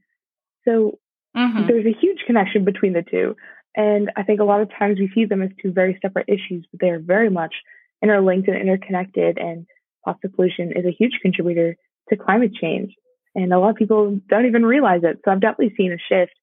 So 0.66 1.00
mm-hmm. 1.36 1.68
there's 1.68 1.86
a 1.86 1.98
huge 2.00 2.20
connection 2.26 2.66
between 2.66 2.94
the 2.94 3.04
two. 3.04 3.36
And 3.76 4.12
I 4.16 4.24
think 4.24 4.40
a 4.40 4.46
lot 4.46 4.62
of 4.62 4.70
times 4.78 5.00
we 5.00 5.12
see 5.14 5.26
them 5.26 5.42
as 5.42 5.50
two 5.62 5.72
very 5.72 6.00
separate 6.02 6.28
issues, 6.28 6.66
but 6.72 6.82
they 6.82 6.90
are 6.90 7.00
very 7.00 7.30
much 7.30 7.54
interlinked 8.02 8.48
and 8.48 8.58
interconnected. 8.58 9.38
And 9.38 9.66
plastic 10.04 10.36
pollution 10.36 10.74
is 10.76 10.86
a 10.86 10.96
huge 10.98 11.20
contributor 11.22 11.76
to 12.10 12.18
climate 12.18 12.54
change. 12.60 12.94
And 13.36 13.54
a 13.54 13.60
lot 13.60 13.70
of 13.70 13.76
people 13.76 14.20
don't 14.30 14.48
even 14.48 14.66
realize 14.66 15.02
it. 15.04 15.20
So 15.24 15.32
I've 15.32 15.42
definitely 15.42 15.76
seen 15.78 15.94
a 15.94 15.98
shift 16.10 16.34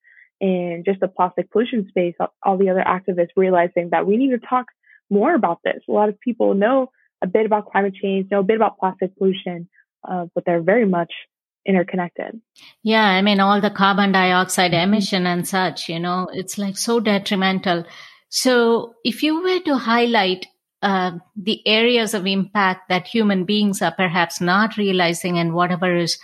in 0.40 0.85
just 0.87 1.00
the 1.00 1.09
plastic 1.09 1.50
pollution 1.50 1.88
space, 1.88 2.14
all 2.43 2.57
the 2.57 2.71
other 2.71 2.85
activists 2.87 3.31
realizing 3.37 3.90
that 3.90 4.07
we 4.07 4.16
need 4.16 4.31
to 4.31 4.38
talk 4.38 4.66
more 5.11 5.34
about 5.34 5.61
this. 5.64 5.82
A 5.88 5.92
lot 5.92 6.08
of 6.08 6.18
people 6.20 6.54
know 6.54 6.90
a 7.23 7.26
bit 7.26 7.46
about 7.46 7.70
climate 7.70 7.94
change, 7.94 8.30
know 8.30 8.40
a 8.40 8.44
bit 8.44 8.56
about 8.56 8.78
plastic 8.78 9.16
pollution, 9.16 9.68
uh, 10.08 10.26
but 10.34 10.44
they're 10.44 10.62
very 10.62 10.87
much 10.87 11.12
interconnected. 11.66 12.40
Yeah, 12.82 13.04
I 13.04 13.23
mean, 13.23 13.40
all 13.40 13.61
the 13.61 13.70
carbon 13.70 14.12
dioxide 14.12 14.73
mm-hmm. 14.73 14.92
emission 14.92 15.26
and 15.26 15.46
such, 15.46 15.88
you 15.88 15.99
know, 15.99 16.28
it's 16.32 16.58
like 16.58 16.76
so 16.76 17.00
detrimental. 17.00 17.84
So 18.28 18.94
if 19.04 19.23
you 19.23 19.42
were 19.42 19.61
to 19.61 19.76
highlight 19.76 20.46
uh, 20.82 21.12
the 21.37 21.66
areas 21.66 22.12
of 22.12 22.26
impact 22.26 22.88
that 22.88 23.06
human 23.06 23.44
beings 23.44 23.80
are 23.80 23.94
perhaps 23.94 24.40
not 24.40 24.76
realizing 24.76 25.38
and 25.38 25.54
whatever 25.54 25.96
is 25.96 26.18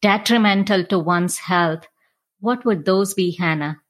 detrimental 0.00 0.84
to 0.86 0.98
one's 0.98 1.38
health, 1.38 1.86
what 2.40 2.64
would 2.64 2.84
those 2.84 3.14
be, 3.14 3.36
Hannah? 3.38 3.80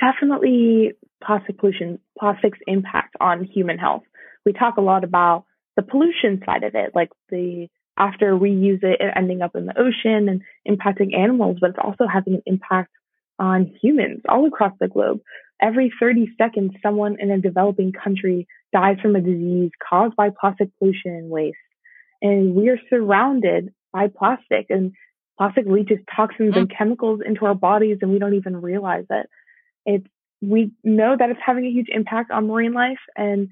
Definitely 0.00 0.92
plastic 1.24 1.58
pollution, 1.58 1.98
plastic's 2.18 2.58
impact 2.66 3.16
on 3.20 3.44
human 3.44 3.78
health. 3.78 4.02
We 4.44 4.52
talk 4.52 4.76
a 4.76 4.82
lot 4.82 5.04
about 5.04 5.44
the 5.76 5.82
pollution 5.82 6.42
side 6.44 6.64
of 6.64 6.74
it, 6.74 6.92
like 6.94 7.10
the 7.30 7.68
after 7.98 8.36
we 8.36 8.50
use 8.50 8.80
it, 8.82 9.00
it 9.00 9.12
ending 9.16 9.42
up 9.42 9.56
in 9.56 9.66
the 9.66 9.78
ocean 9.78 10.28
and 10.28 10.42
impacting 10.68 11.16
animals, 11.16 11.58
but 11.60 11.70
it's 11.70 11.78
also 11.82 12.06
having 12.06 12.34
an 12.34 12.42
impact 12.46 12.90
on 13.38 13.72
humans 13.82 14.22
all 14.28 14.46
across 14.46 14.72
the 14.80 14.88
globe. 14.88 15.20
Every 15.60 15.92
30 16.00 16.28
seconds, 16.38 16.72
someone 16.82 17.16
in 17.18 17.30
a 17.30 17.38
developing 17.40 17.92
country 17.92 18.46
dies 18.72 18.98
from 19.02 19.16
a 19.16 19.20
disease 19.20 19.70
caused 19.88 20.14
by 20.14 20.30
plastic 20.30 20.70
pollution 20.78 21.12
and 21.12 21.30
waste. 21.30 21.56
And 22.22 22.54
we 22.54 22.68
are 22.68 22.78
surrounded 22.88 23.72
by 23.92 24.08
plastic 24.08 24.66
and 24.70 24.92
plastic 25.36 25.66
leaches 25.66 25.98
toxins 26.14 26.56
and 26.56 26.68
mm. 26.68 26.76
chemicals 26.76 27.20
into 27.24 27.46
our 27.46 27.54
bodies 27.54 27.98
and 28.02 28.12
we 28.12 28.18
don't 28.18 28.34
even 28.34 28.60
realize 28.60 29.06
it. 29.10 29.26
It's, 29.86 30.06
we 30.40 30.72
know 30.84 31.16
that 31.16 31.30
it's 31.30 31.40
having 31.44 31.66
a 31.66 31.70
huge 31.70 31.88
impact 31.88 32.30
on 32.30 32.46
marine 32.46 32.72
life 32.72 33.00
and 33.16 33.48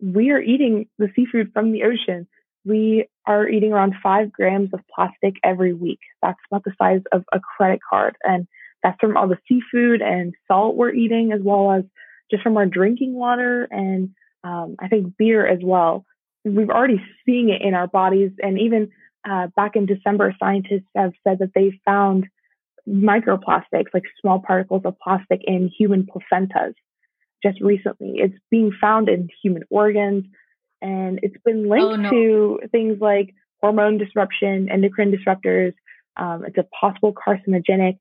we 0.00 0.30
are 0.30 0.40
eating 0.40 0.88
the 0.98 1.08
seafood 1.14 1.52
from 1.52 1.72
the 1.72 1.84
ocean. 1.84 2.26
We 2.64 3.08
are 3.26 3.48
eating 3.48 3.72
around 3.72 3.94
five 4.02 4.32
grams 4.32 4.70
of 4.72 4.80
plastic 4.94 5.36
every 5.42 5.72
week. 5.72 6.00
That's 6.22 6.38
about 6.50 6.64
the 6.64 6.74
size 6.78 7.02
of 7.12 7.24
a 7.32 7.40
credit 7.40 7.80
card. 7.88 8.16
And 8.24 8.46
that's 8.82 8.98
from 9.00 9.16
all 9.16 9.28
the 9.28 9.38
seafood 9.48 10.02
and 10.02 10.34
salt 10.48 10.76
we're 10.76 10.92
eating, 10.92 11.32
as 11.32 11.40
well 11.42 11.72
as 11.72 11.84
just 12.30 12.42
from 12.42 12.56
our 12.56 12.66
drinking 12.66 13.14
water 13.14 13.68
and 13.70 14.10
um, 14.44 14.76
I 14.78 14.88
think 14.88 15.16
beer 15.16 15.46
as 15.46 15.60
well. 15.62 16.04
We've 16.44 16.70
already 16.70 17.02
seen 17.24 17.50
it 17.50 17.62
in 17.62 17.74
our 17.74 17.88
bodies. 17.88 18.30
And 18.40 18.60
even 18.60 18.90
uh, 19.28 19.48
back 19.56 19.74
in 19.74 19.86
December, 19.86 20.34
scientists 20.38 20.86
have 20.94 21.12
said 21.26 21.38
that 21.40 21.52
they 21.54 21.80
found 21.84 22.26
microplastics, 22.88 23.92
like 23.92 24.04
small 24.20 24.40
particles 24.40 24.82
of 24.84 24.98
plastic 25.02 25.40
in 25.44 25.68
human 25.76 26.06
placentas 26.06 26.74
just 27.42 27.60
recently. 27.60 28.14
It's 28.16 28.36
being 28.50 28.72
found 28.80 29.08
in 29.08 29.28
human 29.42 29.62
organs 29.70 30.24
and 30.80 31.20
it's 31.22 31.36
been 31.44 31.68
linked 31.68 31.84
oh, 31.84 31.96
no. 31.96 32.10
to 32.10 32.60
things 32.70 32.98
like 33.00 33.34
hormone 33.60 33.98
disruption, 33.98 34.68
endocrine 34.70 35.12
disruptors. 35.12 35.74
Um, 36.16 36.44
it's 36.46 36.58
a 36.58 36.64
possible 36.80 37.12
carcinogenic 37.12 37.98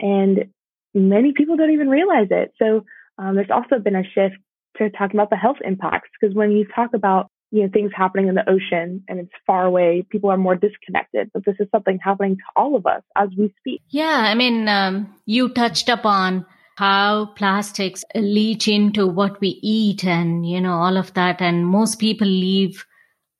and 0.00 0.46
many 0.94 1.32
people 1.32 1.56
don't 1.56 1.72
even 1.72 1.88
realize 1.88 2.28
it. 2.30 2.52
So 2.60 2.84
um, 3.18 3.34
there's 3.34 3.50
also 3.50 3.78
been 3.78 3.96
a 3.96 4.04
shift 4.04 4.36
to 4.78 4.90
talking 4.90 5.18
about 5.18 5.30
the 5.30 5.36
health 5.36 5.56
impacts 5.64 6.10
because 6.20 6.34
when 6.34 6.52
you 6.52 6.66
talk 6.74 6.90
about 6.94 7.30
you 7.56 7.62
know 7.62 7.70
things 7.72 7.90
happening 7.94 8.28
in 8.28 8.34
the 8.34 8.48
ocean 8.48 9.02
and 9.08 9.18
it's 9.18 9.32
far 9.46 9.64
away 9.64 10.06
people 10.10 10.30
are 10.30 10.36
more 10.36 10.54
disconnected 10.54 11.30
but 11.32 11.44
this 11.46 11.56
is 11.58 11.66
something 11.70 11.98
happening 12.02 12.36
to 12.36 12.42
all 12.54 12.76
of 12.76 12.86
us 12.86 13.02
as 13.16 13.30
we 13.38 13.52
speak 13.58 13.80
yeah 13.88 14.24
i 14.26 14.34
mean 14.34 14.68
um, 14.68 15.14
you 15.24 15.48
touched 15.48 15.88
upon 15.88 16.44
how 16.76 17.26
plastics 17.36 18.04
leach 18.14 18.68
into 18.68 19.06
what 19.06 19.40
we 19.40 19.58
eat 19.62 20.04
and 20.04 20.46
you 20.46 20.60
know 20.60 20.74
all 20.74 20.98
of 20.98 21.12
that 21.14 21.40
and 21.40 21.66
most 21.66 21.98
people 21.98 22.28
leave 22.28 22.84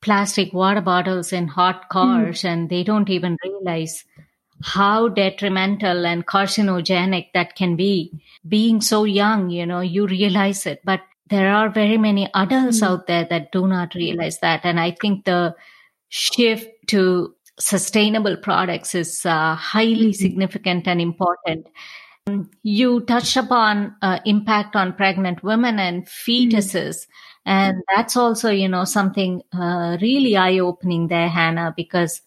plastic 0.00 0.52
water 0.54 0.80
bottles 0.80 1.32
in 1.32 1.46
hot 1.46 1.82
hmm. 1.82 1.88
cars 1.90 2.42
mm. 2.42 2.48
and 2.48 2.70
they 2.70 2.82
don't 2.82 3.10
even 3.10 3.36
realize 3.44 4.04
how 4.62 5.08
detrimental 5.08 6.06
and 6.06 6.26
carcinogenic 6.26 7.26
that 7.34 7.54
can 7.56 7.76
be 7.76 8.12
being 8.48 8.80
so 8.80 9.04
young 9.04 9.50
you 9.50 9.66
know 9.66 9.80
you 9.80 10.06
realize 10.06 10.66
it 10.66 10.80
but 10.84 11.00
there 11.28 11.52
are 11.52 11.68
very 11.68 11.98
many 11.98 12.30
adults 12.34 12.80
mm. 12.80 12.86
out 12.86 13.06
there 13.06 13.26
that 13.28 13.52
do 13.52 13.66
not 13.66 13.94
realize 13.94 14.38
that 14.40 14.60
and 14.64 14.80
i 14.80 14.90
think 14.90 15.24
the 15.24 15.54
shift 16.08 16.68
to 16.86 17.34
sustainable 17.58 18.36
products 18.36 18.94
is 18.94 19.26
uh, 19.26 19.54
highly 19.54 20.10
mm. 20.10 20.14
significant 20.14 20.86
and 20.86 21.00
important 21.00 21.66
you 22.62 23.00
touched 23.02 23.36
upon 23.36 23.94
uh, 24.02 24.18
impact 24.24 24.74
on 24.74 24.94
pregnant 24.94 25.42
women 25.42 25.78
and 25.78 26.06
fetuses. 26.06 27.06
Mm-hmm. 27.06 27.50
And 27.50 27.82
that's 27.94 28.16
also, 28.16 28.50
you 28.50 28.68
know, 28.68 28.84
something 28.84 29.42
uh, 29.54 29.96
really 30.00 30.36
eye 30.36 30.58
opening 30.58 31.08
there, 31.08 31.28
Hannah, 31.28 31.72
because 31.76 32.22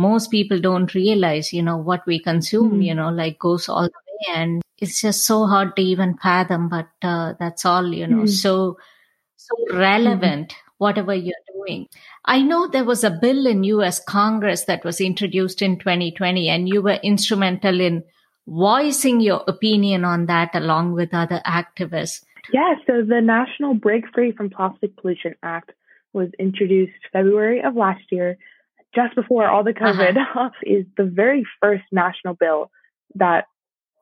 most 0.00 0.30
people 0.30 0.58
don't 0.60 0.94
realize, 0.94 1.52
you 1.52 1.62
know, 1.62 1.76
what 1.76 2.06
we 2.06 2.18
consume, 2.18 2.70
mm-hmm. 2.70 2.82
you 2.82 2.94
know, 2.94 3.10
like 3.10 3.38
goes 3.38 3.68
all 3.68 3.82
the 3.82 3.88
way. 3.88 4.34
And 4.34 4.62
it's 4.78 5.00
just 5.00 5.26
so 5.26 5.46
hard 5.46 5.76
to 5.76 5.82
even 5.82 6.16
fathom, 6.16 6.70
but 6.70 6.88
uh, 7.02 7.34
that's 7.38 7.66
all, 7.66 7.92
you 7.92 8.06
know, 8.06 8.24
mm-hmm. 8.24 8.26
so, 8.26 8.78
so 9.36 9.54
relevant, 9.72 10.54
whatever 10.78 11.14
you're 11.14 11.34
doing. 11.54 11.86
I 12.24 12.40
know 12.40 12.66
there 12.66 12.84
was 12.84 13.04
a 13.04 13.10
bill 13.10 13.46
in 13.46 13.62
US 13.64 14.02
Congress 14.02 14.64
that 14.64 14.84
was 14.84 15.02
introduced 15.02 15.60
in 15.60 15.78
2020 15.78 16.48
and 16.48 16.66
you 16.66 16.80
were 16.80 16.98
instrumental 17.02 17.78
in 17.80 18.02
voicing 18.46 19.20
your 19.20 19.44
opinion 19.46 20.04
on 20.04 20.26
that 20.26 20.54
along 20.54 20.92
with 20.92 21.12
other 21.12 21.42
activists. 21.46 22.24
Yeah, 22.52 22.74
so 22.86 23.02
the 23.02 23.20
National 23.20 23.74
Break 23.74 24.04
Free 24.14 24.32
from 24.32 24.48
Plastic 24.48 24.96
Pollution 24.96 25.34
Act 25.42 25.72
was 26.14 26.30
introduced 26.38 26.92
February 27.12 27.62
of 27.62 27.76
last 27.76 28.02
year, 28.10 28.38
just 28.94 29.14
before 29.14 29.48
all 29.48 29.64
the 29.64 29.72
COVID, 29.72 30.16
uh-huh. 30.16 30.50
is 30.62 30.84
the 30.96 31.04
very 31.04 31.44
first 31.60 31.84
national 31.92 32.34
bill 32.34 32.70
that 33.14 33.44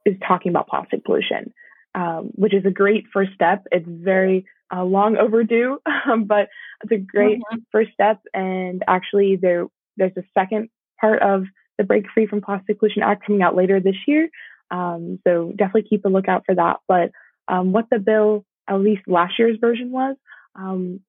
is 0.05 0.17
talking 0.27 0.51
about 0.51 0.69
plastic 0.69 1.05
pollution, 1.05 1.53
um, 1.95 2.31
which 2.35 2.55
is 2.55 2.65
a 2.65 2.71
great 2.71 3.05
first 3.13 3.33
step. 3.35 3.65
It's 3.71 3.87
very 3.89 4.47
uh, 4.75 4.85
long 4.85 5.17
overdue, 5.17 5.79
but 6.25 6.49
it's 6.83 6.93
a 6.93 6.97
great 6.97 7.39
mm-hmm. 7.39 7.59
first 7.73 7.93
step. 7.93 8.21
And 8.35 8.83
actually, 8.87 9.37
there 9.37 9.67
there's 9.97 10.17
a 10.17 10.23
second 10.39 10.69
part 11.01 11.23
of 11.23 11.45
the 11.77 11.85
Break 11.85 12.05
Free 12.13 12.27
from 12.27 12.41
Plastic 12.41 12.79
Pollution 12.79 13.03
Act 13.03 13.25
coming 13.27 13.43
out 13.43 13.57
later 13.57 13.81
this 13.81 13.97
year. 14.07 14.29
Um, 14.71 15.19
so 15.27 15.53
definitely 15.57 15.89
keep 15.89 16.05
a 16.05 16.09
lookout 16.09 16.45
for 16.45 16.55
that. 16.55 16.79
But 16.87 17.11
um, 17.47 17.73
what 17.73 17.87
the 17.91 17.99
bill, 17.99 18.45
at 18.69 18.81
least 18.81 19.03
last 19.07 19.39
year's 19.39 19.59
version 19.61 19.91
was, 19.91 20.17
um, 20.55 21.01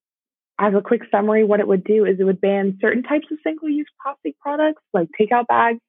as 0.60 0.74
a 0.74 0.82
quick 0.82 1.04
summary, 1.10 1.44
what 1.44 1.60
it 1.60 1.68
would 1.68 1.84
do 1.84 2.06
is 2.06 2.20
it 2.20 2.26
would 2.26 2.42
ban 2.42 2.78
certain 2.82 3.04
types 3.04 3.28
of 3.32 3.38
single-use 3.44 3.88
plastic 4.04 4.38
products 4.40 4.84
like 4.94 5.08
takeout 5.20 5.48
bags. 5.48 5.80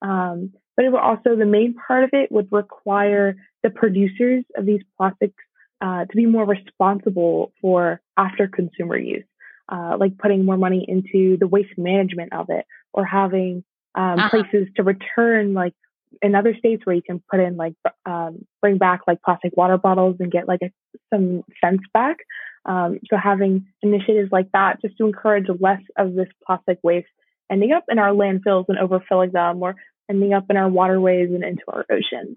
Um, 0.00 0.52
but 0.76 0.84
it 0.84 0.92
would 0.92 1.00
also, 1.00 1.36
the 1.36 1.44
main 1.44 1.74
part 1.74 2.04
of 2.04 2.10
it 2.12 2.30
would 2.30 2.48
require 2.50 3.36
the 3.62 3.70
producers 3.70 4.44
of 4.56 4.64
these 4.64 4.80
plastics 4.96 5.34
uh, 5.80 6.04
to 6.04 6.16
be 6.16 6.26
more 6.26 6.46
responsible 6.46 7.52
for 7.60 8.00
after 8.16 8.46
consumer 8.46 8.96
use, 8.96 9.24
uh, 9.68 9.96
like 9.98 10.16
putting 10.18 10.44
more 10.44 10.56
money 10.56 10.84
into 10.86 11.36
the 11.38 11.48
waste 11.48 11.76
management 11.76 12.32
of 12.32 12.46
it 12.48 12.64
or 12.92 13.04
having 13.04 13.64
um, 13.94 14.18
uh-huh. 14.18 14.30
places 14.30 14.68
to 14.76 14.82
return 14.82 15.52
like 15.52 15.74
in 16.22 16.34
other 16.34 16.54
states 16.56 16.86
where 16.86 16.94
you 16.94 17.02
can 17.02 17.22
put 17.30 17.40
in 17.40 17.56
like 17.56 17.74
um, 18.06 18.46
bring 18.60 18.78
back 18.78 19.00
like 19.06 19.20
plastic 19.22 19.56
water 19.56 19.76
bottles 19.76 20.16
and 20.20 20.30
get 20.30 20.46
like 20.46 20.60
a, 20.62 20.70
some 21.12 21.42
cents 21.62 21.84
back. 21.92 22.18
Um, 22.64 23.00
so 23.10 23.16
having 23.16 23.66
initiatives 23.82 24.30
like 24.30 24.50
that 24.52 24.80
just 24.80 24.96
to 24.98 25.06
encourage 25.06 25.46
less 25.60 25.82
of 25.96 26.14
this 26.14 26.28
plastic 26.46 26.78
waste 26.82 27.08
ending 27.50 27.72
up 27.72 27.84
in 27.88 27.98
our 27.98 28.10
landfills 28.10 28.66
and 28.68 28.78
overfilling 28.78 29.32
them 29.32 29.62
or 29.62 29.74
ending 30.08 30.32
up 30.32 30.46
in 30.48 30.56
our 30.56 30.68
waterways 30.68 31.30
and 31.30 31.44
into 31.44 31.62
our 31.68 31.84
oceans. 31.90 32.36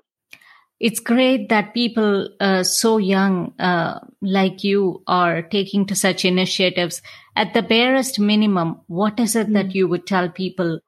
it's 0.80 1.00
great 1.00 1.50
that 1.50 1.74
people 1.74 2.30
uh, 2.40 2.64
so 2.64 2.98
young 2.98 3.54
uh, 3.60 4.00
like 4.22 4.64
you 4.64 5.02
are 5.08 5.42
taking 5.42 5.86
to 5.86 5.96
such 5.96 6.26
initiatives. 6.26 7.02
At 7.36 7.54
the 7.54 7.62
barest 7.62 8.20
minimum, 8.20 8.82
what 8.88 9.20
is 9.20 9.36
it 9.36 9.48
mm. 9.48 9.54
that 9.54 9.74
you 9.74 9.88
would 9.88 10.06
tell 10.06 10.30
people 10.30 10.80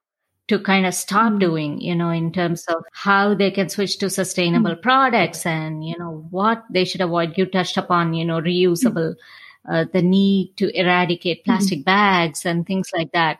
to 0.47 0.59
kind 0.59 0.85
of 0.85 0.93
stop 0.93 1.33
mm. 1.33 1.39
doing, 1.39 1.81
you 1.81 1.95
know, 1.95 2.09
in 2.09 2.31
terms 2.31 2.65
of 2.65 2.83
how 2.93 3.33
they 3.33 3.51
can 3.51 3.69
switch 3.69 3.97
to 3.99 4.09
sustainable 4.09 4.75
mm. 4.75 4.81
products 4.81 5.45
and, 5.45 5.85
you 5.85 5.97
know, 5.97 6.25
what 6.29 6.63
they 6.69 6.85
should 6.85 7.01
avoid? 7.01 7.37
You 7.37 7.45
touched 7.45 7.77
upon, 7.77 8.13
you 8.13 8.25
know, 8.25 8.39
reusable, 8.39 9.15
uh, 9.69 9.85
the 9.91 10.01
need 10.01 10.55
to 10.57 10.71
eradicate 10.79 11.43
plastic 11.43 11.83
bags 11.83 12.45
and 12.45 12.65
things 12.65 12.89
like 12.95 13.11
that. 13.11 13.39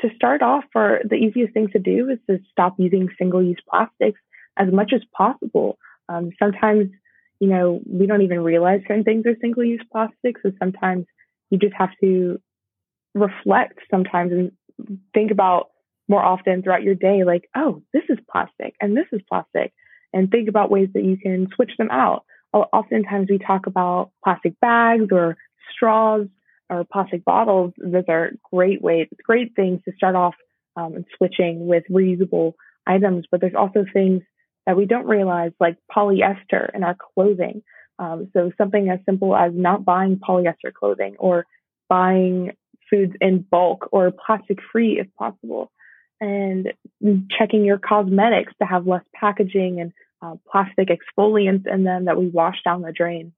To 0.00 0.08
start 0.16 0.42
off, 0.42 0.64
for 0.72 1.00
the 1.04 1.16
easiest 1.16 1.52
thing 1.52 1.68
to 1.68 1.78
do 1.78 2.08
is 2.08 2.18
to 2.28 2.40
stop 2.50 2.74
using 2.78 3.08
single 3.18 3.42
use 3.42 3.60
plastics 3.68 4.20
as 4.56 4.72
much 4.72 4.92
as 4.94 5.02
possible. 5.16 5.78
Um, 6.08 6.30
sometimes, 6.38 6.90
you 7.38 7.48
know, 7.48 7.80
we 7.86 8.06
don't 8.06 8.22
even 8.22 8.40
realize 8.40 8.80
certain 8.88 9.04
things 9.04 9.26
are 9.26 9.36
single 9.40 9.62
use 9.62 9.82
plastics. 9.92 10.40
So 10.42 10.52
sometimes 10.58 11.06
you 11.50 11.58
just 11.58 11.74
have 11.74 11.90
to 12.00 12.40
reflect 13.14 13.78
sometimes 13.90 14.32
and 14.32 14.52
think 15.12 15.30
about 15.30 15.70
more 16.10 16.22
often 16.22 16.60
throughout 16.60 16.82
your 16.82 16.96
day, 16.96 17.22
like, 17.24 17.48
oh, 17.56 17.82
this 17.94 18.02
is 18.08 18.18
plastic 18.30 18.74
and 18.80 18.96
this 18.96 19.06
is 19.12 19.20
plastic, 19.28 19.72
and 20.12 20.28
think 20.28 20.48
about 20.48 20.70
ways 20.70 20.88
that 20.94 21.04
you 21.04 21.16
can 21.16 21.46
switch 21.54 21.70
them 21.78 21.90
out. 21.90 22.24
Oftentimes 22.52 23.28
we 23.30 23.38
talk 23.38 23.66
about 23.68 24.10
plastic 24.24 24.58
bags 24.60 25.06
or 25.12 25.36
straws 25.72 26.26
or 26.68 26.84
plastic 26.92 27.24
bottles. 27.24 27.72
Those 27.78 28.04
are 28.08 28.32
great 28.52 28.82
ways, 28.82 29.06
great 29.24 29.54
things 29.54 29.80
to 29.84 29.92
start 29.96 30.16
off 30.16 30.34
um, 30.76 30.96
and 30.96 31.04
switching 31.16 31.68
with 31.68 31.84
reusable 31.88 32.54
items. 32.88 33.26
But 33.30 33.40
there's 33.40 33.54
also 33.54 33.84
things 33.92 34.22
that 34.66 34.76
we 34.76 34.86
don't 34.86 35.06
realize, 35.06 35.52
like 35.60 35.76
polyester 35.96 36.74
in 36.74 36.82
our 36.82 36.96
clothing. 37.14 37.62
Um, 38.00 38.30
so 38.32 38.50
something 38.58 38.88
as 38.88 38.98
simple 39.06 39.36
as 39.36 39.52
not 39.54 39.84
buying 39.84 40.16
polyester 40.18 40.72
clothing 40.76 41.14
or 41.20 41.46
buying 41.88 42.50
foods 42.88 43.12
in 43.20 43.46
bulk 43.48 43.88
or 43.92 44.10
plastic 44.10 44.58
free 44.72 44.98
if 44.98 45.06
possible. 45.16 45.70
And 46.20 46.72
checking 47.36 47.64
your 47.64 47.78
cosmetics 47.78 48.52
to 48.60 48.66
have 48.66 48.86
less 48.86 49.04
packaging 49.14 49.80
and 49.80 49.92
uh, 50.22 50.34
plastic 50.50 50.88
exfoliants 50.88 51.66
in 51.66 51.84
them 51.84 52.04
that 52.04 52.18
we 52.18 52.28
wash 52.28 52.56
down 52.62 52.82
the 52.82 52.92
drain. 52.92 53.32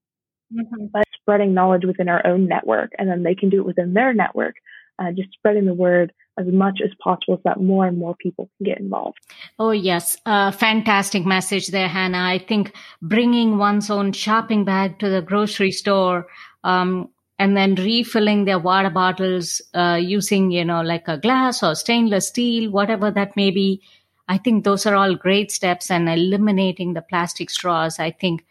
Mm-hmm. 0.52 0.86
But 0.92 1.04
spreading 1.14 1.54
knowledge 1.54 1.84
within 1.84 2.08
our 2.08 2.26
own 2.26 2.48
network, 2.48 2.90
and 2.98 3.08
then 3.08 3.22
they 3.22 3.34
can 3.34 3.50
do 3.50 3.60
it 3.60 3.66
within 3.66 3.94
their 3.94 4.12
network. 4.12 4.56
Uh, 4.98 5.10
just 5.12 5.32
spreading 5.32 5.64
the 5.64 5.74
word 5.74 6.12
as 6.38 6.46
much 6.46 6.80
as 6.82 6.90
possible 7.02 7.36
so 7.36 7.42
that 7.44 7.60
more 7.60 7.86
and 7.86 7.98
more 7.98 8.14
people 8.16 8.48
can 8.56 8.66
get 8.66 8.78
involved. 8.78 9.18
Oh, 9.58 9.70
yes. 9.70 10.16
Uh, 10.26 10.50
fantastic 10.50 11.24
message 11.24 11.68
there, 11.68 11.88
Hannah. 11.88 12.24
I 12.24 12.38
think 12.38 12.74
bringing 13.00 13.58
one's 13.58 13.90
own 13.90 14.12
shopping 14.12 14.64
bag 14.64 14.98
to 15.00 15.08
the 15.08 15.22
grocery 15.22 15.72
store, 15.72 16.26
um, 16.64 17.08
and 17.42 17.56
then 17.56 17.74
refilling 17.74 18.44
their 18.44 18.60
water 18.60 18.88
bottles, 18.88 19.60
uh, 19.74 19.98
using, 20.00 20.52
you 20.52 20.64
know, 20.64 20.80
like 20.80 21.08
a 21.08 21.18
glass 21.18 21.60
or 21.60 21.74
stainless 21.74 22.28
steel, 22.28 22.70
whatever 22.70 23.10
that 23.10 23.34
may 23.34 23.50
be. 23.50 23.82
I 24.28 24.38
think 24.38 24.62
those 24.62 24.86
are 24.86 24.94
all 24.94 25.16
great 25.16 25.50
steps 25.50 25.90
and 25.90 26.08
eliminating 26.08 26.94
the 26.94 27.02
plastic 27.02 27.50
straws. 27.50 27.98
I 27.98 28.12
think 28.12 28.44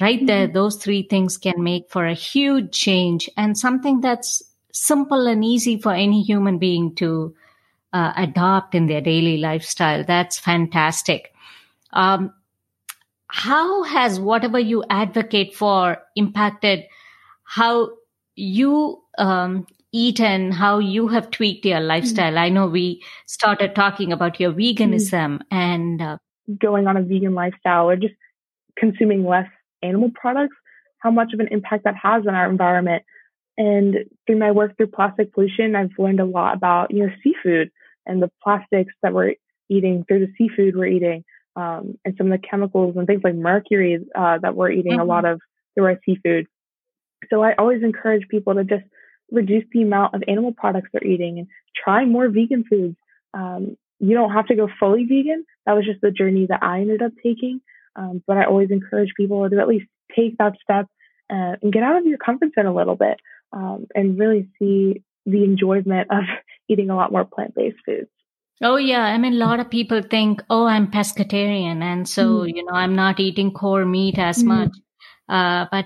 right 0.00 0.26
there, 0.26 0.46
mm-hmm. 0.46 0.54
those 0.54 0.82
three 0.82 1.04
things 1.04 1.38
can 1.38 1.62
make 1.62 1.88
for 1.90 2.06
a 2.06 2.14
huge 2.14 2.72
change 2.72 3.30
and 3.36 3.56
something 3.56 4.00
that's 4.00 4.42
simple 4.72 5.28
and 5.28 5.44
easy 5.44 5.80
for 5.80 5.92
any 5.94 6.20
human 6.22 6.58
being 6.58 6.96
to 6.96 7.36
uh, 7.92 8.14
adopt 8.16 8.74
in 8.74 8.88
their 8.88 9.00
daily 9.00 9.36
lifestyle. 9.36 10.02
That's 10.02 10.40
fantastic. 10.40 11.32
Um, 11.92 12.34
how 13.28 13.84
has 13.84 14.18
whatever 14.18 14.58
you 14.58 14.82
advocate 14.90 15.54
for 15.54 15.98
impacted 16.16 16.82
how 17.44 17.92
you 18.38 19.02
um, 19.18 19.66
eat 19.92 20.20
and 20.20 20.54
how 20.54 20.78
you 20.78 21.08
have 21.08 21.30
tweaked 21.30 21.64
your 21.64 21.80
lifestyle? 21.80 22.32
Mm-hmm. 22.32 22.38
I 22.38 22.48
know 22.48 22.66
we 22.66 23.02
started 23.26 23.74
talking 23.74 24.12
about 24.12 24.38
your 24.38 24.52
veganism 24.52 25.38
mm-hmm. 25.38 25.54
and 25.54 26.02
uh, 26.02 26.18
going 26.60 26.86
on 26.86 26.96
a 26.96 27.02
vegan 27.02 27.34
lifestyle 27.34 27.88
or 27.88 27.96
just 27.96 28.14
consuming 28.78 29.26
less 29.26 29.48
animal 29.82 30.10
products, 30.14 30.56
how 30.98 31.10
much 31.10 31.32
of 31.32 31.40
an 31.40 31.48
impact 31.50 31.84
that 31.84 31.96
has 31.96 32.26
on 32.26 32.34
our 32.34 32.48
environment. 32.48 33.02
And 33.56 33.96
through 34.26 34.38
my 34.38 34.52
work 34.52 34.76
through 34.76 34.88
plastic 34.88 35.32
pollution, 35.34 35.74
I've 35.74 35.90
learned 35.98 36.20
a 36.20 36.24
lot 36.24 36.54
about, 36.54 36.92
you 36.92 37.04
know, 37.04 37.12
seafood 37.24 37.70
and 38.06 38.22
the 38.22 38.30
plastics 38.42 38.94
that 39.02 39.12
we're 39.12 39.34
eating 39.68 40.04
through 40.06 40.20
the 40.20 40.32
seafood 40.38 40.76
we're 40.76 40.86
eating, 40.86 41.24
um, 41.56 41.98
and 42.04 42.14
some 42.16 42.30
of 42.30 42.40
the 42.40 42.46
chemicals 42.46 42.96
and 42.96 43.06
things 43.06 43.22
like 43.24 43.34
mercury 43.34 43.98
uh, 44.14 44.38
that 44.38 44.54
we're 44.54 44.70
eating 44.70 44.92
mm-hmm. 44.92 45.00
a 45.00 45.04
lot 45.04 45.24
of 45.24 45.40
through 45.74 45.86
our 45.86 46.00
seafood. 46.06 46.46
So 47.30 47.42
I 47.42 47.54
always 47.58 47.82
encourage 47.82 48.28
people 48.28 48.54
to 48.54 48.64
just 48.64 48.84
reduce 49.30 49.64
the 49.72 49.82
amount 49.82 50.14
of 50.14 50.22
animal 50.26 50.52
products 50.52 50.88
they're 50.92 51.04
eating 51.04 51.38
and 51.38 51.48
try 51.76 52.04
more 52.04 52.28
vegan 52.28 52.64
foods. 52.68 52.96
Um, 53.34 53.76
you 54.00 54.14
don't 54.14 54.32
have 54.32 54.46
to 54.46 54.54
go 54.54 54.68
fully 54.78 55.04
vegan. 55.04 55.44
That 55.66 55.74
was 55.74 55.84
just 55.84 56.00
the 56.00 56.10
journey 56.10 56.46
that 56.48 56.62
I 56.62 56.80
ended 56.80 57.02
up 57.02 57.12
taking. 57.22 57.60
Um, 57.96 58.22
but 58.26 58.36
I 58.36 58.44
always 58.44 58.70
encourage 58.70 59.12
people 59.16 59.48
to 59.48 59.58
at 59.58 59.68
least 59.68 59.86
take 60.14 60.38
that 60.38 60.54
step 60.62 60.86
uh, 61.30 61.56
and 61.60 61.72
get 61.72 61.82
out 61.82 61.96
of 61.96 62.06
your 62.06 62.18
comfort 62.18 62.50
zone 62.54 62.66
a 62.66 62.74
little 62.74 62.96
bit 62.96 63.18
um, 63.52 63.86
and 63.94 64.18
really 64.18 64.48
see 64.58 65.02
the 65.26 65.44
enjoyment 65.44 66.08
of 66.10 66.24
eating 66.68 66.90
a 66.90 66.96
lot 66.96 67.12
more 67.12 67.24
plant 67.24 67.54
based 67.54 67.78
foods. 67.84 68.08
Oh, 68.62 68.76
yeah. 68.76 69.02
I 69.02 69.18
mean, 69.18 69.34
a 69.34 69.36
lot 69.36 69.60
of 69.60 69.70
people 69.70 70.02
think, 70.02 70.42
oh, 70.50 70.66
I'm 70.66 70.90
pescatarian. 70.90 71.80
And 71.82 72.08
so, 72.08 72.40
mm. 72.40 72.54
you 72.54 72.64
know, 72.64 72.72
I'm 72.72 72.96
not 72.96 73.20
eating 73.20 73.52
core 73.52 73.84
meat 73.84 74.18
as 74.18 74.42
mm. 74.42 74.46
much. 74.46 74.72
Uh, 75.28 75.66
but 75.70 75.84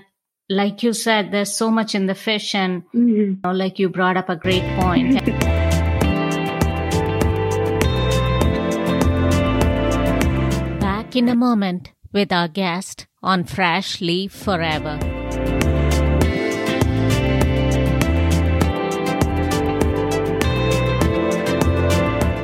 like 0.55 0.83
you 0.83 0.93
said, 0.93 1.31
there's 1.31 1.55
so 1.55 1.69
much 1.69 1.95
in 1.95 2.05
the 2.05 2.15
fish. 2.15 2.55
And, 2.55 2.83
mm. 2.93 3.09
you 3.09 3.37
know, 3.43 3.51
like 3.51 3.79
you 3.79 3.89
brought 3.89 4.17
up 4.17 4.29
a 4.29 4.35
great 4.35 4.63
point. 4.79 5.25
Back 10.79 11.15
in 11.15 11.29
a 11.29 11.35
moment 11.35 11.91
with 12.11 12.31
our 12.31 12.47
guest 12.47 13.07
on 13.21 13.43
Freshly 13.43 14.27
Forever. 14.27 14.99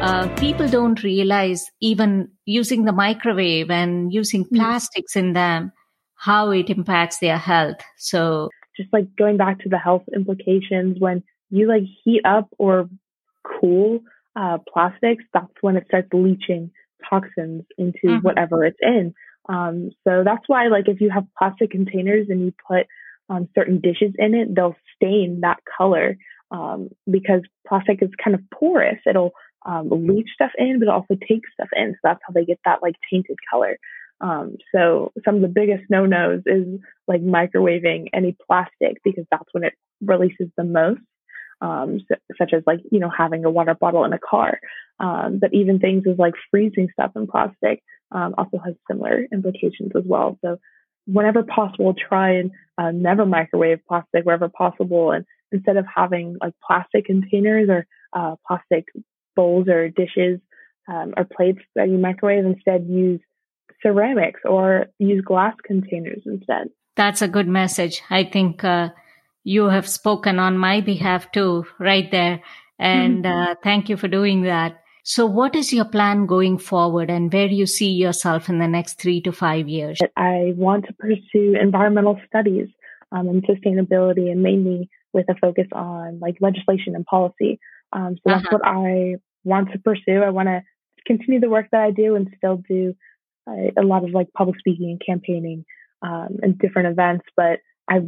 uh, 0.10 0.28
people 0.36 0.68
don't 0.68 1.04
realize 1.04 1.70
even 1.82 2.30
using 2.46 2.86
the 2.86 2.92
microwave 2.92 3.70
and 3.70 4.14
using 4.14 4.44
hmm. 4.44 4.56
plastics 4.56 5.16
in 5.16 5.34
them, 5.34 5.72
how 6.20 6.52
it 6.52 6.70
impacts 6.70 7.20
their 7.20 7.38
health. 7.38 7.78
So 7.98 8.50
just 8.76 8.92
like 8.92 9.08
going 9.18 9.38
back 9.38 9.60
to 9.60 9.70
the 9.70 9.78
health 9.78 10.04
implications, 10.14 10.98
when 11.00 11.24
you 11.50 11.68
like 11.68 11.84
heat 12.04 12.22
up 12.26 12.50
or 12.58 12.90
cool 13.44 14.02
uh, 14.36 14.58
plastics, 14.72 15.24
that's 15.34 15.52
when 15.62 15.78
it 15.78 15.86
starts 15.88 16.10
leaching 16.14 16.72
toxins 17.10 17.64
into 17.78 18.00
mm-hmm. 18.06 18.18
whatever 18.18 18.66
it's 18.66 18.78
in. 18.82 19.14
Um, 19.48 19.92
so 20.08 20.24
that's 20.24 20.44
why, 20.48 20.68
like, 20.68 20.88
if 20.88 21.02
you 21.02 21.10
have 21.10 21.26
plastic 21.38 21.72
containers 21.72 22.28
and 22.30 22.42
you 22.42 22.54
put 22.68 22.86
um, 23.30 23.48
certain 23.56 23.80
dishes 23.80 24.14
in 24.18 24.36
it, 24.36 24.54
they'll 24.54 24.76
stain 24.96 25.40
that 25.42 25.60
color 25.78 26.18
um, 26.52 26.90
because 27.10 27.42
plastic 27.68 28.02
is 28.02 28.10
kind 28.24 28.36
of 28.36 28.42
porous. 28.54 29.00
It'll 29.08 29.32
um, 29.66 29.90
leach 29.90 30.30
stuff 30.34 30.52
in, 30.58 30.80
but 30.80 30.88
it 30.88 30.92
also 30.92 31.16
take 31.28 31.42
stuff 31.54 31.70
in. 31.76 31.94
So 31.94 32.00
that's 32.04 32.20
how 32.28 32.34
they 32.34 32.46
get 32.46 32.60
that 32.66 32.82
like 32.82 32.96
tainted 33.12 33.38
color. 33.52 33.78
Um, 34.22 34.58
so 34.74 35.12
some 35.24 35.36
of 35.36 35.42
the 35.42 35.48
biggest 35.48 35.84
no-nos 35.90 36.42
is 36.46 36.80
like 37.08 37.22
microwaving 37.22 38.08
any 38.14 38.36
plastic 38.48 38.98
because 39.04 39.26
that's 39.32 39.48
when 39.52 39.64
it 39.64 39.74
releases 40.02 40.50
the 40.58 40.64
most. 40.64 41.02
Um, 41.62 42.00
so, 42.08 42.16
such 42.38 42.54
as 42.54 42.64
like 42.66 42.80
you 42.90 43.00
know 43.00 43.10
having 43.10 43.44
a 43.44 43.50
water 43.50 43.76
bottle 43.76 44.06
in 44.06 44.14
a 44.14 44.20
car, 44.20 44.60
um, 45.00 45.40
but 45.40 45.54
even 45.54 45.80
things 45.80 46.04
as 46.10 46.18
like 46.18 46.34
freezing 46.52 46.88
stuff 46.94 47.12
in 47.16 47.28
plastic 47.28 47.84
um, 48.12 48.34
also 48.38 48.58
has 48.64 48.76
similar 48.90 49.26
implications 49.32 49.92
as 49.96 50.04
well. 50.06 50.38
So 50.44 50.58
whenever 51.06 51.44
possible, 51.44 51.94
try 51.94 52.36
and 52.36 52.52
uh, 52.78 52.92
never 52.92 53.26
microwave 53.26 53.80
plastic 53.88 54.26
wherever 54.26 54.48
possible, 54.48 55.12
and 55.12 55.26
instead 55.52 55.76
of 55.76 55.86
having 55.94 56.38
like 56.42 56.54
plastic 56.66 57.06
containers 57.06 57.68
or 57.70 57.86
uh, 58.14 58.36
plastic 58.48 58.86
bowls 59.36 59.68
or 59.68 59.90
dishes 59.90 60.40
um, 60.88 61.14
or 61.18 61.26
plates 61.26 61.60
that 61.76 61.90
you 61.90 61.98
microwave. 61.98 62.46
Instead, 62.46 62.88
use 62.90 63.22
ceramics 63.82 64.42
or 64.46 64.88
use 65.00 65.22
glass 65.22 65.56
containers 65.64 66.22
instead. 66.26 66.70
That's 66.96 67.22
a 67.22 67.28
good 67.28 67.48
message. 67.48 68.02
I 68.10 68.24
think 68.24 68.64
uh, 68.64 68.90
you 69.44 69.66
have 69.66 69.88
spoken 69.88 70.40
on 70.40 70.58
my 70.58 70.82
behalf 70.82 71.32
too, 71.32 71.66
right 71.80 72.10
there. 72.12 72.42
And 72.78 73.24
mm-hmm. 73.24 73.52
uh, 73.52 73.56
thank 73.64 73.90
you 73.90 73.98
for 73.98 74.08
doing 74.08 74.44
that. 74.44 74.82
So, 75.04 75.26
what 75.26 75.56
is 75.56 75.74
your 75.74 75.86
plan 75.86 76.28
going 76.28 76.58
forward, 76.58 77.10
and 77.10 77.34
where 77.34 77.48
do 77.48 77.56
you 77.56 77.66
see 77.66 77.90
yourself 77.90 78.48
in 78.48 78.60
the 78.60 78.68
next 78.68 79.00
three 79.00 79.22
to 79.22 79.32
five 79.32 79.68
years? 79.68 79.98
I 80.16 80.54
want 80.56 80.86
to 80.86 80.94
pursue 80.94 81.56
environmental 81.60 82.20
studies 82.28 82.68
um, 83.12 83.28
and 83.28 83.44
sustainability, 83.44 84.30
and 84.32 84.44
mainly 84.44 84.90
with 85.14 85.26
a 85.30 85.36
focus 85.42 85.68
on 85.72 86.20
like 86.20 86.38
legislation 86.42 86.96
and 86.96 87.06
policy. 87.06 87.60
Um, 87.92 88.18
so 88.18 88.22
that's 88.26 88.46
uh-huh. 88.46 88.60
what 88.60 88.68
I 88.68 89.16
want 89.44 89.72
to 89.72 89.80
pursue. 89.80 90.22
I 90.24 90.30
want 90.30 90.48
to 90.48 90.62
continue 91.08 91.40
the 91.40 91.50
work 91.50 91.68
that 91.72 91.82
I 91.82 91.92
do 91.92 92.16
and 92.16 92.28
still 92.38 92.62
do 92.70 92.94
a 93.78 93.84
lot 93.84 94.04
of 94.04 94.12
like 94.12 94.32
public 94.34 94.60
speaking 94.60 94.92
and 94.92 95.02
campaigning 95.06 95.66
um, 96.02 96.38
and 96.42 96.58
different 96.58 96.90
events. 96.90 97.26
But 97.36 97.60
I, 97.90 98.02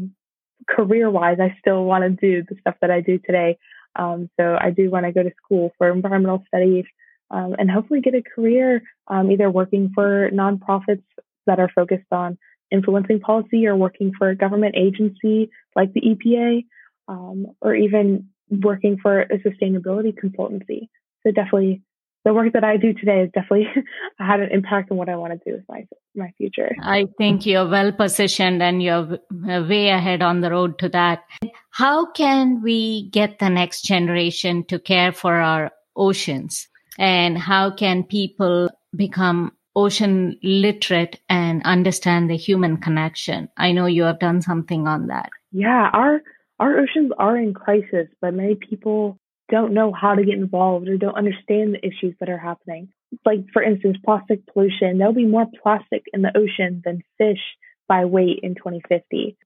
career 0.70 1.10
wise, 1.10 1.38
I 1.40 1.56
still 1.60 1.84
want 1.84 2.04
to 2.04 2.10
do 2.10 2.46
the 2.48 2.60
stuff 2.62 2.76
that 2.82 2.92
I 2.92 3.02
do 3.02 3.20
today. 3.20 3.58
Um, 3.96 4.30
so 4.40 4.58
I 4.60 4.72
do 4.72 4.90
want 4.90 5.06
to 5.06 5.12
go 5.12 5.24
to 5.24 5.32
school 5.44 5.72
for 5.78 5.92
environmental 5.92 6.44
studies 6.48 6.86
um, 7.30 7.56
and 7.58 7.70
hopefully 7.70 8.02
get 8.02 8.16
a 8.16 8.22
career 8.22 8.84
um, 9.08 9.32
either 9.32 9.50
working 9.50 9.92
for 9.94 10.30
nonprofits 10.32 11.04
that 11.48 11.60
are 11.60 11.70
focused 11.74 12.12
on 12.12 12.38
influencing 12.72 13.20
policy 13.20 13.68
or 13.68 13.76
working 13.76 14.14
for 14.18 14.30
a 14.30 14.36
government 14.36 14.76
agency 14.78 15.50
like 15.76 15.92
the 15.94 16.02
EPA 16.02 16.66
um, 17.08 17.48
or 17.62 17.76
even 17.76 18.30
working 18.50 18.98
for 19.02 19.22
a 19.22 19.38
sustainability 19.40 20.14
consultancy. 20.14 20.88
So 21.24 21.32
definitely 21.32 21.82
the 22.24 22.34
work 22.34 22.54
that 22.54 22.64
I 22.64 22.78
do 22.78 22.94
today 22.94 23.20
has 23.20 23.30
definitely 23.34 23.68
had 24.20 24.40
an 24.40 24.50
impact 24.52 24.92
on 24.92 24.98
what 24.98 25.10
I 25.10 25.16
want 25.16 25.34
to 25.34 25.50
do 25.50 25.56
with 25.56 25.66
my 25.68 25.88
my 26.16 26.34
future. 26.38 26.76
I 26.82 27.08
think 27.18 27.46
you're 27.46 27.68
well 27.68 27.92
positioned 27.92 28.62
and 28.62 28.84
you're 28.84 29.18
uh, 29.50 29.66
way 29.68 29.90
ahead 29.90 30.22
on 30.22 30.42
the 30.42 30.52
road 30.52 30.78
to 30.80 30.90
that. 30.90 31.24
How 31.72 32.12
can 32.12 32.62
we 32.62 33.10
get 33.10 33.40
the 33.40 33.50
next 33.50 33.84
generation 33.84 34.66
to 34.66 34.80
care 34.80 35.14
for 35.14 35.36
our 35.36 35.72
oceans? 35.96 36.68
And 37.00 37.38
how 37.38 37.72
can 37.72 38.04
people 38.04 38.70
become 38.96 39.54
ocean 39.76 40.38
literate 40.44 41.22
and 41.30 41.64
understand 41.64 42.30
the 42.30 42.38
human 42.38 42.78
connection? 42.78 43.48
I 43.58 43.72
know 43.72 43.86
you 43.86 44.04
have 44.04 44.20
done 44.20 44.42
something 44.42 44.88
on 44.88 45.08
that. 45.08 45.30
Yeah, 45.52 45.90
our 45.94 46.22
our 46.60 46.78
oceans 46.78 47.12
are 47.18 47.38
in 47.38 47.54
crisis, 47.54 48.08
but 48.22 48.34
many 48.34 48.56
people 48.56 49.18
don't 49.52 49.74
know 49.74 49.92
how 49.94 50.16
to 50.16 50.24
get 50.24 50.36
involved 50.36 50.88
or 50.88 50.98
don't 50.98 51.18
understand 51.18 51.76
the 51.76 51.86
issues 51.86 52.16
that 52.20 52.30
are 52.30 52.38
happening. 52.38 52.90
Like, 53.26 53.46
for 53.52 53.62
instance, 53.62 53.98
plastic 54.04 54.46
pollution. 54.48 54.98
There'll 54.98 55.14
be 55.14 55.26
more 55.26 55.46
plastic 55.62 56.04
in 56.14 56.22
the 56.22 56.32
ocean 56.36 56.82
than 56.84 57.04
fish 57.18 57.42
by 57.88 58.06
weight 58.06 58.40
in 58.42 58.56
2050. 58.56 59.38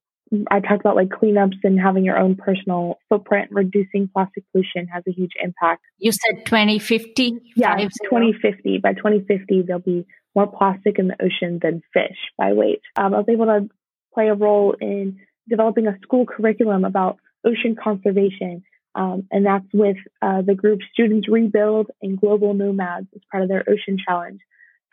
I 0.50 0.60
talked 0.60 0.82
about 0.82 0.96
like 0.96 1.10
cleanups 1.10 1.58
and 1.64 1.80
having 1.80 2.04
your 2.04 2.18
own 2.18 2.36
personal 2.36 3.00
footprint. 3.10 3.50
Reducing 3.52 4.10
plastic 4.12 4.44
pollution 4.52 4.88
has 4.88 5.04
a 5.08 5.12
huge 5.12 5.34
impact. 5.42 5.84
You 5.98 6.12
said 6.12 6.46
2050? 6.46 7.54
Yeah, 7.56 7.76
2050. 7.78 8.80
By 8.80 8.94
2050, 8.94 9.64
there'll 9.64 9.82
be 9.82 10.06
more 10.36 10.48
plastic 10.48 11.00
in 11.00 11.08
the 11.08 11.16
ocean 11.24 11.60
than 11.62 11.82
fish 11.94 12.18
by 12.38 12.54
weight. 12.54 12.82
Um, 12.96 13.14
I 13.14 13.18
was 13.18 13.30
able 13.30 13.46
to 13.46 13.70
play 14.14 14.28
a 14.28 14.36
role 14.36 14.76
in 14.80 15.20
developing 15.48 15.88
a 15.88 15.98
school 16.02 16.26
curriculum 16.26 16.86
about 16.86 17.18
ocean 17.46 17.76
conservation 17.82 18.64
um, 18.96 19.28
and 19.30 19.46
that's 19.46 19.68
with 19.74 19.98
uh, 20.22 20.42
the 20.42 20.56
group 20.56 20.80
Students 20.94 21.28
Rebuild 21.28 21.92
and 22.02 22.20
Global 22.20 22.54
Nomads 22.54 23.08
as 23.14 23.22
part 23.30 23.44
of 23.44 23.50
their 23.50 23.64
Ocean 23.70 23.98
Challenge. 24.04 24.40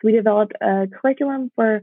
So 0.01 0.07
we 0.07 0.11
developed 0.11 0.53
a 0.61 0.87
curriculum 0.87 1.51
for 1.55 1.81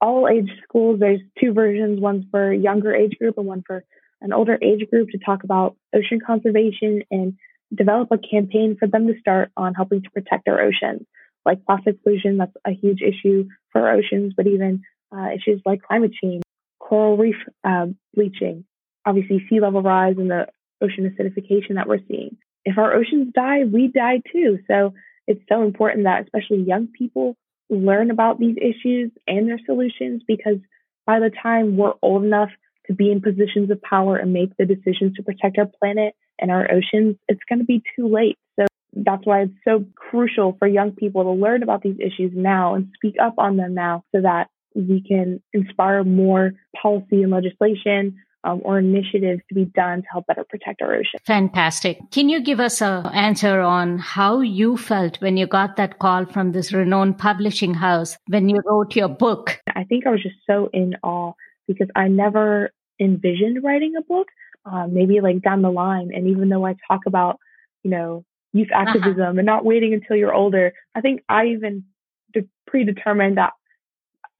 all 0.00 0.28
age 0.28 0.48
schools. 0.62 1.00
There's 1.00 1.20
two 1.40 1.52
versions, 1.52 2.00
one's 2.00 2.24
for 2.30 2.52
younger 2.52 2.94
age 2.94 3.18
group 3.18 3.36
and 3.36 3.46
one 3.46 3.64
for 3.66 3.84
an 4.20 4.32
older 4.32 4.56
age 4.62 4.88
group 4.90 5.10
to 5.10 5.18
talk 5.18 5.42
about 5.42 5.76
ocean 5.94 6.20
conservation 6.24 7.02
and 7.10 7.34
develop 7.74 8.08
a 8.12 8.18
campaign 8.18 8.76
for 8.78 8.86
them 8.86 9.08
to 9.08 9.18
start 9.18 9.50
on 9.56 9.74
helping 9.74 10.02
to 10.02 10.10
protect 10.10 10.48
our 10.48 10.60
oceans. 10.60 11.06
Like 11.44 11.64
plastic 11.64 12.02
pollution, 12.02 12.38
that's 12.38 12.56
a 12.64 12.70
huge 12.70 13.00
issue 13.02 13.48
for 13.72 13.88
our 13.88 13.96
oceans, 13.96 14.34
but 14.36 14.46
even 14.46 14.82
uh, 15.14 15.28
issues 15.34 15.60
like 15.66 15.82
climate 15.82 16.12
change, 16.22 16.42
coral 16.78 17.16
reef 17.16 17.36
uh, 17.64 17.86
bleaching, 18.14 18.64
obviously 19.04 19.44
sea 19.48 19.60
level 19.60 19.82
rise 19.82 20.16
and 20.18 20.30
the 20.30 20.46
ocean 20.82 21.10
acidification 21.10 21.74
that 21.74 21.88
we're 21.88 22.00
seeing. 22.08 22.36
If 22.64 22.78
our 22.78 22.94
oceans 22.94 23.32
die, 23.34 23.64
we 23.64 23.88
die 23.88 24.22
too. 24.32 24.58
So 24.68 24.94
it's 25.26 25.42
so 25.48 25.62
important 25.62 26.04
that 26.04 26.24
especially 26.24 26.62
young 26.62 26.88
people 26.88 27.36
learn 27.68 28.10
about 28.10 28.38
these 28.38 28.56
issues 28.56 29.10
and 29.26 29.48
their 29.48 29.60
solutions 29.66 30.22
because 30.26 30.58
by 31.06 31.20
the 31.20 31.30
time 31.42 31.76
we're 31.76 31.94
old 32.02 32.24
enough 32.24 32.50
to 32.86 32.94
be 32.94 33.10
in 33.10 33.20
positions 33.20 33.70
of 33.70 33.82
power 33.82 34.16
and 34.16 34.32
make 34.32 34.56
the 34.56 34.66
decisions 34.66 35.14
to 35.16 35.22
protect 35.22 35.58
our 35.58 35.66
planet 35.80 36.14
and 36.38 36.50
our 36.50 36.70
oceans, 36.70 37.16
it's 37.28 37.40
going 37.48 37.58
to 37.58 37.64
be 37.64 37.82
too 37.96 38.08
late. 38.08 38.36
So 38.58 38.66
that's 38.94 39.24
why 39.24 39.42
it's 39.42 39.54
so 39.64 39.84
crucial 39.94 40.56
for 40.58 40.68
young 40.68 40.92
people 40.92 41.24
to 41.24 41.30
learn 41.30 41.62
about 41.62 41.82
these 41.82 41.98
issues 41.98 42.32
now 42.34 42.74
and 42.74 42.88
speak 42.94 43.16
up 43.20 43.34
on 43.38 43.56
them 43.56 43.74
now 43.74 44.04
so 44.14 44.22
that 44.22 44.48
we 44.74 45.02
can 45.06 45.42
inspire 45.52 46.04
more 46.04 46.52
policy 46.80 47.22
and 47.22 47.30
legislation 47.30 48.18
um, 48.46 48.60
or 48.64 48.78
initiatives 48.78 49.42
to 49.48 49.54
be 49.54 49.64
done 49.64 50.02
to 50.02 50.08
help 50.12 50.26
better 50.26 50.44
protect 50.44 50.80
our 50.80 50.94
ocean. 50.94 51.18
Fantastic. 51.26 51.98
Can 52.12 52.28
you 52.28 52.40
give 52.40 52.60
us 52.60 52.80
an 52.80 53.06
answer 53.06 53.60
on 53.60 53.98
how 53.98 54.40
you 54.40 54.76
felt 54.76 55.20
when 55.20 55.36
you 55.36 55.46
got 55.46 55.76
that 55.76 55.98
call 55.98 56.24
from 56.26 56.52
this 56.52 56.72
renowned 56.72 57.18
publishing 57.18 57.74
house 57.74 58.16
when 58.28 58.48
you 58.48 58.60
wrote 58.64 58.94
your 58.94 59.08
book? 59.08 59.60
I 59.74 59.84
think 59.84 60.06
I 60.06 60.10
was 60.10 60.22
just 60.22 60.36
so 60.46 60.70
in 60.72 60.94
awe 61.02 61.32
because 61.66 61.88
I 61.96 62.06
never 62.06 62.70
envisioned 63.00 63.64
writing 63.64 63.94
a 63.98 64.02
book, 64.02 64.28
uh, 64.64 64.86
maybe 64.86 65.20
like 65.20 65.42
down 65.42 65.62
the 65.62 65.70
line. 65.70 66.12
And 66.14 66.28
even 66.28 66.48
though 66.48 66.64
I 66.64 66.76
talk 66.88 67.00
about, 67.06 67.40
you 67.82 67.90
know, 67.90 68.24
youth 68.52 68.68
uh-huh. 68.72 68.84
activism 68.86 69.22
uh-huh. 69.22 69.38
and 69.38 69.46
not 69.46 69.64
waiting 69.64 69.92
until 69.92 70.16
you're 70.16 70.34
older, 70.34 70.72
I 70.94 71.00
think 71.00 71.22
I 71.28 71.46
even 71.46 71.84
de- 72.32 72.48
predetermined 72.68 73.38
that 73.38 73.54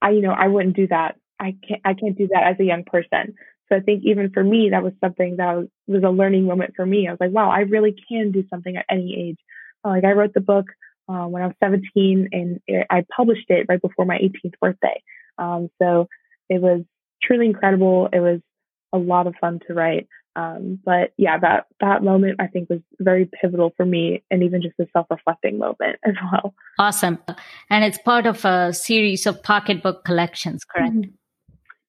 I, 0.01 0.11
you 0.11 0.21
know, 0.21 0.31
I 0.31 0.47
wouldn't 0.47 0.77
do 0.77 0.87
that. 0.87 1.17
I 1.39 1.55
can't, 1.67 1.81
I 1.83 1.93
can't 1.93 2.17
do 2.17 2.29
that 2.31 2.43
as 2.47 2.59
a 2.59 2.63
young 2.63 2.83
person. 2.85 3.35
So 3.69 3.75
I 3.75 3.81
think 3.81 4.03
even 4.05 4.31
for 4.31 4.43
me, 4.43 4.69
that 4.71 4.83
was 4.83 4.93
something 5.01 5.37
that 5.37 5.57
was, 5.57 5.67
was 5.87 6.03
a 6.03 6.09
learning 6.09 6.45
moment 6.45 6.73
for 6.75 6.85
me. 6.85 7.07
I 7.07 7.11
was 7.11 7.19
like, 7.19 7.31
wow, 7.31 7.49
I 7.49 7.59
really 7.59 7.95
can 8.09 8.31
do 8.31 8.43
something 8.49 8.75
at 8.77 8.85
any 8.89 9.29
age. 9.29 9.37
Uh, 9.85 9.89
like 9.89 10.05
I 10.05 10.11
wrote 10.11 10.33
the 10.33 10.41
book 10.41 10.65
uh, 11.09 11.25
when 11.25 11.43
I 11.43 11.47
was 11.47 11.55
17 11.61 12.29
and 12.31 12.59
it, 12.67 12.87
I 12.89 13.05
published 13.15 13.49
it 13.49 13.65
right 13.69 13.81
before 13.81 14.05
my 14.05 14.17
18th 14.17 14.53
birthday. 14.61 15.01
Um, 15.37 15.69
so 15.81 16.07
it 16.49 16.61
was 16.61 16.81
truly 17.21 17.45
incredible. 17.45 18.09
It 18.11 18.19
was 18.19 18.39
a 18.93 18.97
lot 18.97 19.27
of 19.27 19.35
fun 19.39 19.59
to 19.67 19.73
write. 19.73 20.07
Um, 20.35 20.79
but 20.85 21.13
yeah, 21.17 21.39
that, 21.39 21.65
that 21.81 22.03
moment 22.03 22.39
I 22.39 22.47
think 22.47 22.69
was 22.69 22.79
very 22.99 23.29
pivotal 23.41 23.73
for 23.75 23.85
me 23.85 24.23
and 24.29 24.43
even 24.43 24.61
just 24.61 24.75
a 24.79 24.85
self-reflecting 24.93 25.57
moment 25.57 25.97
as 26.05 26.13
well. 26.31 26.53
Awesome. 26.79 27.17
And 27.69 27.83
it's 27.83 27.97
part 27.97 28.25
of 28.25 28.45
a 28.45 28.71
series 28.71 29.25
of 29.25 29.41
pocketbook 29.43 30.05
collections, 30.05 30.63
correct? 30.63 30.93
Mm-hmm. 30.93 31.11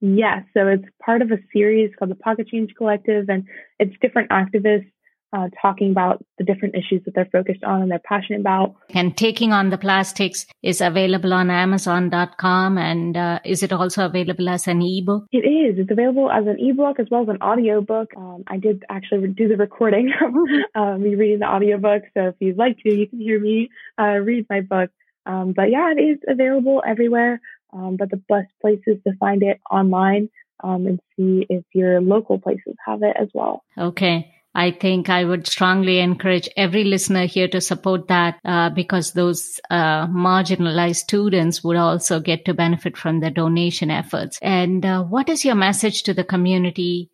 Yes. 0.00 0.44
So 0.54 0.68
it's 0.68 0.84
part 1.04 1.22
of 1.22 1.30
a 1.30 1.38
series 1.52 1.90
called 1.98 2.10
the 2.10 2.16
Pocket 2.16 2.48
Change 2.48 2.74
Collective, 2.76 3.28
and 3.28 3.44
it's 3.78 3.94
different 4.00 4.30
activists 4.30 4.90
uh, 5.32 5.48
talking 5.60 5.90
about 5.90 6.24
the 6.38 6.44
different 6.44 6.74
issues 6.74 7.02
that 7.04 7.14
they're 7.14 7.28
focused 7.30 7.62
on 7.62 7.82
and 7.82 7.90
they're 7.90 7.98
passionate 7.98 8.40
about. 8.40 8.74
And 8.90 9.16
Taking 9.16 9.52
on 9.52 9.70
the 9.70 9.78
Plastics 9.78 10.46
is 10.62 10.80
available 10.80 11.34
on 11.34 11.50
Amazon.com. 11.50 12.78
And 12.78 13.16
uh, 13.16 13.40
is 13.44 13.62
it 13.62 13.72
also 13.72 14.06
available 14.06 14.48
as 14.48 14.66
an 14.66 14.80
ebook? 14.80 15.26
It 15.32 15.38
is. 15.38 15.78
It's 15.78 15.90
available 15.90 16.30
as 16.30 16.46
an 16.46 16.56
ebook 16.58 16.98
as 16.98 17.06
well 17.10 17.22
as 17.22 17.28
an 17.28 17.42
audiobook. 17.42 18.10
Um, 18.16 18.44
I 18.46 18.56
did 18.56 18.84
actually 18.88 19.28
do 19.28 19.48
the 19.48 19.56
recording 19.56 20.12
of 20.22 20.34
um, 20.74 21.02
me 21.02 21.14
reading 21.14 21.40
the 21.40 21.46
audiobook. 21.46 22.04
So 22.14 22.28
if 22.28 22.36
you'd 22.40 22.56
like 22.56 22.78
to, 22.82 22.94
you 22.94 23.06
can 23.06 23.20
hear 23.20 23.38
me 23.38 23.68
uh, 24.00 24.18
read 24.22 24.46
my 24.48 24.62
book. 24.62 24.90
Um, 25.26 25.52
but 25.54 25.70
yeah, 25.70 25.92
it 25.94 26.00
is 26.00 26.18
available 26.26 26.82
everywhere. 26.86 27.40
Um, 27.72 27.96
but 27.96 28.10
the 28.10 28.22
best 28.28 28.48
place 28.60 28.80
is 28.86 28.96
to 29.06 29.12
find 29.18 29.42
it 29.42 29.60
online 29.70 30.30
um, 30.64 30.86
and 30.86 31.00
see 31.16 31.46
if 31.48 31.64
your 31.72 32.00
local 32.00 32.38
places 32.38 32.74
have 32.84 33.02
it 33.02 33.16
as 33.20 33.28
well. 33.34 33.62
Okay. 33.76 34.32
I 34.54 34.72
think 34.72 35.08
I 35.08 35.24
would 35.24 35.46
strongly 35.46 36.00
encourage 36.00 36.48
every 36.56 36.82
listener 36.82 37.26
here 37.26 37.46
to 37.48 37.60
support 37.60 38.08
that 38.08 38.40
uh, 38.44 38.70
because 38.70 39.12
those 39.12 39.60
uh, 39.70 40.06
marginalized 40.08 40.96
students 40.96 41.62
would 41.62 41.76
also 41.76 42.18
get 42.18 42.44
to 42.46 42.54
benefit 42.54 42.96
from 42.96 43.20
the 43.20 43.30
donation 43.30 43.90
efforts. 43.90 44.38
And 44.42 44.84
uh, 44.84 45.04
what 45.04 45.28
is 45.28 45.44
your 45.44 45.54
message 45.54 46.02
to 46.04 46.14
the 46.14 46.24
community, 46.24 47.10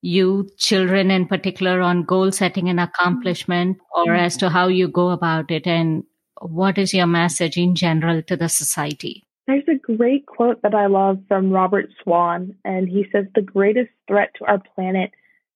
youth, 0.00 0.56
children 0.56 1.12
in 1.12 1.28
particular, 1.28 1.82
on 1.82 2.04
goal 2.04 2.32
setting 2.32 2.68
and 2.68 2.80
accomplishment, 2.80 3.78
or 3.94 4.14
as 4.14 4.36
to 4.38 4.48
how 4.48 4.66
you 4.66 4.88
go 4.88 5.10
about 5.10 5.52
it? 5.52 5.68
And 5.68 6.02
what 6.40 6.78
is 6.78 6.94
your 6.94 7.06
message 7.06 7.56
in 7.56 7.76
general 7.76 8.22
to 8.22 8.36
the 8.36 8.48
society? 8.48 9.27
There's 9.48 9.64
a 9.66 9.96
great 9.96 10.26
quote 10.26 10.60
that 10.62 10.74
I 10.74 10.86
love 10.86 11.20
from 11.26 11.50
Robert 11.50 11.88
Swan, 12.02 12.54
and 12.66 12.86
he 12.86 13.06
says, 13.10 13.24
The 13.34 13.40
greatest 13.40 13.88
threat 14.06 14.28
to 14.36 14.44
our 14.44 14.62
planet 14.74 15.10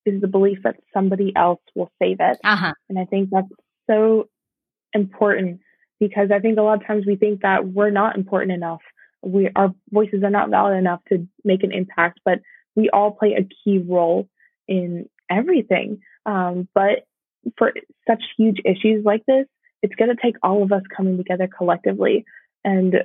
is 0.07 0.23
the 0.23 0.29
belief 0.29 0.61
that 0.65 0.77
somebody 0.95 1.31
else 1.37 1.61
will 1.75 1.93
save 2.01 2.17
it. 2.19 2.39
Uh-huh. 2.43 2.73
And 2.89 2.99
I 2.99 3.05
think 3.05 3.29
that's 3.31 3.47
so 3.89 4.31
important 4.95 5.61
because 6.01 6.31
I 6.35 6.39
think 6.39 6.59
a 6.59 6.63
lot 6.63 6.81
of 6.81 6.87
times 6.87 7.05
we 7.07 7.17
think 7.17 7.43
that 7.43 7.69
we're 7.69 7.91
not 7.91 8.17
important 8.17 8.53
enough. 8.53 8.81
We, 9.23 9.51
our 9.55 9.75
voices 9.91 10.25
are 10.25 10.31
not 10.31 10.49
valid 10.49 10.79
enough 10.79 11.01
to 11.11 11.29
make 11.45 11.63
an 11.63 11.71
impact, 11.71 12.21
but 12.25 12.41
we 12.75 12.89
all 12.89 13.11
play 13.11 13.35
a 13.35 13.47
key 13.63 13.79
role 13.79 14.27
in 14.67 15.07
everything. 15.31 16.01
Um, 16.25 16.67
but 16.75 17.07
for 17.59 17.75
such 18.09 18.23
huge 18.39 18.57
issues 18.65 19.05
like 19.05 19.25
this, 19.27 19.47
it's 19.83 19.95
going 19.97 20.15
to 20.15 20.21
take 20.21 20.37
all 20.43 20.63
of 20.63 20.73
us 20.73 20.83
coming 20.97 21.19
together 21.19 21.47
collectively. 21.47 22.25
And 22.65 23.05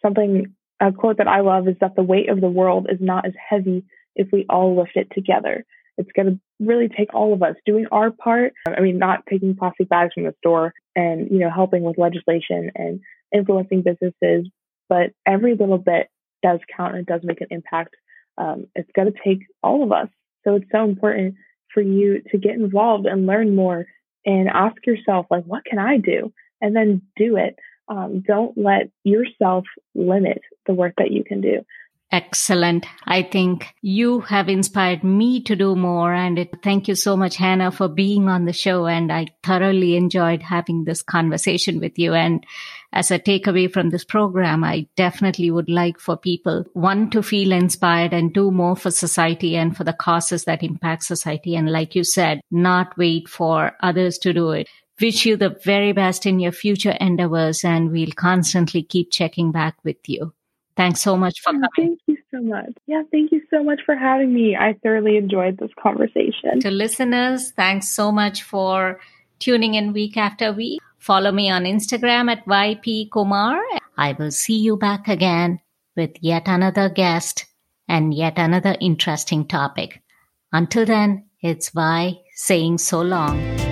something 0.00 0.54
a 0.80 0.92
quote 0.92 1.18
that 1.18 1.28
I 1.28 1.40
love 1.40 1.68
is 1.68 1.76
that 1.80 1.94
the 1.96 2.02
weight 2.02 2.28
of 2.28 2.40
the 2.40 2.50
world 2.50 2.88
is 2.90 2.98
not 3.00 3.26
as 3.26 3.34
heavy 3.48 3.84
if 4.16 4.28
we 4.32 4.46
all 4.48 4.76
lift 4.76 4.92
it 4.96 5.08
together. 5.12 5.64
It's 5.98 6.10
going 6.16 6.26
to 6.26 6.40
really 6.58 6.88
take 6.88 7.14
all 7.14 7.32
of 7.32 7.42
us 7.42 7.54
doing 7.66 7.86
our 7.92 8.10
part. 8.10 8.52
I 8.66 8.80
mean, 8.80 8.98
not 8.98 9.24
taking 9.28 9.54
plastic 9.54 9.88
bags 9.88 10.14
from 10.14 10.24
the 10.24 10.34
store 10.38 10.72
and, 10.96 11.30
you 11.30 11.38
know, 11.38 11.50
helping 11.50 11.84
with 11.84 11.98
legislation 11.98 12.70
and 12.74 13.00
influencing 13.32 13.82
businesses, 13.82 14.50
but 14.88 15.10
every 15.26 15.54
little 15.54 15.78
bit 15.78 16.08
does 16.42 16.60
count 16.76 16.96
and 16.96 17.06
does 17.06 17.20
make 17.22 17.40
an 17.40 17.48
impact. 17.50 17.94
Um, 18.38 18.66
it's 18.74 18.90
going 18.96 19.12
to 19.12 19.18
take 19.24 19.46
all 19.62 19.82
of 19.82 19.92
us. 19.92 20.08
So 20.44 20.56
it's 20.56 20.70
so 20.72 20.84
important 20.84 21.36
for 21.72 21.82
you 21.82 22.22
to 22.30 22.38
get 22.38 22.54
involved 22.54 23.06
and 23.06 23.26
learn 23.26 23.54
more 23.54 23.86
and 24.24 24.48
ask 24.48 24.84
yourself, 24.86 25.26
like, 25.30 25.44
what 25.44 25.64
can 25.64 25.78
I 25.78 25.98
do? 25.98 26.32
And 26.60 26.74
then 26.74 27.02
do 27.16 27.36
it. 27.36 27.56
Um, 27.88 28.22
don't 28.26 28.56
let 28.56 28.90
yourself 29.04 29.64
limit 29.94 30.40
the 30.66 30.74
work 30.74 30.94
that 30.98 31.10
you 31.10 31.24
can 31.24 31.40
do. 31.40 31.64
Excellent. 32.12 32.84
I 33.06 33.22
think 33.22 33.74
you 33.80 34.20
have 34.20 34.50
inspired 34.50 35.02
me 35.02 35.40
to 35.44 35.56
do 35.56 35.74
more. 35.74 36.12
And 36.12 36.38
it, 36.38 36.62
thank 36.62 36.86
you 36.86 36.94
so 36.94 37.16
much, 37.16 37.36
Hannah, 37.36 37.70
for 37.70 37.88
being 37.88 38.28
on 38.28 38.44
the 38.44 38.52
show. 38.52 38.86
And 38.86 39.10
I 39.10 39.28
thoroughly 39.42 39.96
enjoyed 39.96 40.42
having 40.42 40.84
this 40.84 41.02
conversation 41.02 41.80
with 41.80 41.98
you. 41.98 42.12
And 42.12 42.44
as 42.92 43.10
a 43.10 43.18
takeaway 43.18 43.72
from 43.72 43.88
this 43.88 44.04
program, 44.04 44.62
I 44.62 44.88
definitely 44.94 45.50
would 45.50 45.70
like 45.70 45.98
for 45.98 46.18
people, 46.18 46.66
one, 46.74 47.08
to 47.10 47.22
feel 47.22 47.50
inspired 47.50 48.12
and 48.12 48.34
do 48.34 48.50
more 48.50 48.76
for 48.76 48.90
society 48.90 49.56
and 49.56 49.74
for 49.74 49.84
the 49.84 49.94
causes 49.94 50.44
that 50.44 50.62
impact 50.62 51.04
society. 51.04 51.56
And 51.56 51.72
like 51.72 51.94
you 51.94 52.04
said, 52.04 52.42
not 52.50 52.98
wait 52.98 53.26
for 53.26 53.72
others 53.80 54.18
to 54.18 54.34
do 54.34 54.50
it 54.50 54.68
wish 55.00 55.26
you 55.26 55.36
the 55.36 55.56
very 55.64 55.92
best 55.92 56.26
in 56.26 56.40
your 56.40 56.52
future 56.52 56.96
endeavors 57.00 57.64
and 57.64 57.90
we'll 57.90 58.12
constantly 58.12 58.82
keep 58.82 59.10
checking 59.10 59.52
back 59.52 59.76
with 59.84 60.08
you. 60.08 60.32
Thanks 60.76 61.02
so 61.02 61.16
much 61.16 61.40
for 61.40 61.50
oh, 61.50 61.52
coming. 61.52 61.68
Thank 61.76 62.00
you 62.06 62.16
so 62.30 62.40
much. 62.40 62.72
Yeah, 62.86 63.02
thank 63.10 63.30
you 63.30 63.42
so 63.50 63.62
much 63.62 63.80
for 63.84 63.94
having 63.94 64.32
me. 64.32 64.56
I 64.56 64.74
thoroughly 64.82 65.16
enjoyed 65.16 65.58
this 65.58 65.70
conversation. 65.80 66.60
To 66.60 66.70
listeners, 66.70 67.50
thanks 67.52 67.88
so 67.88 68.10
much 68.10 68.42
for 68.42 69.00
tuning 69.38 69.74
in 69.74 69.92
week 69.92 70.16
after 70.16 70.52
week. 70.52 70.80
Follow 70.98 71.32
me 71.32 71.50
on 71.50 71.64
Instagram 71.64 72.30
at 72.30 72.46
YP 72.46 73.10
Kumar. 73.10 73.60
I 73.98 74.12
will 74.12 74.30
see 74.30 74.58
you 74.58 74.76
back 74.76 75.08
again 75.08 75.60
with 75.96 76.12
yet 76.20 76.44
another 76.46 76.88
guest 76.88 77.46
and 77.88 78.14
yet 78.14 78.34
another 78.36 78.76
interesting 78.80 79.46
topic. 79.46 80.00
Until 80.52 80.86
then, 80.86 81.26
it's 81.42 81.74
Y 81.74 82.20
saying 82.34 82.78
so 82.78 83.02
long. 83.02 83.71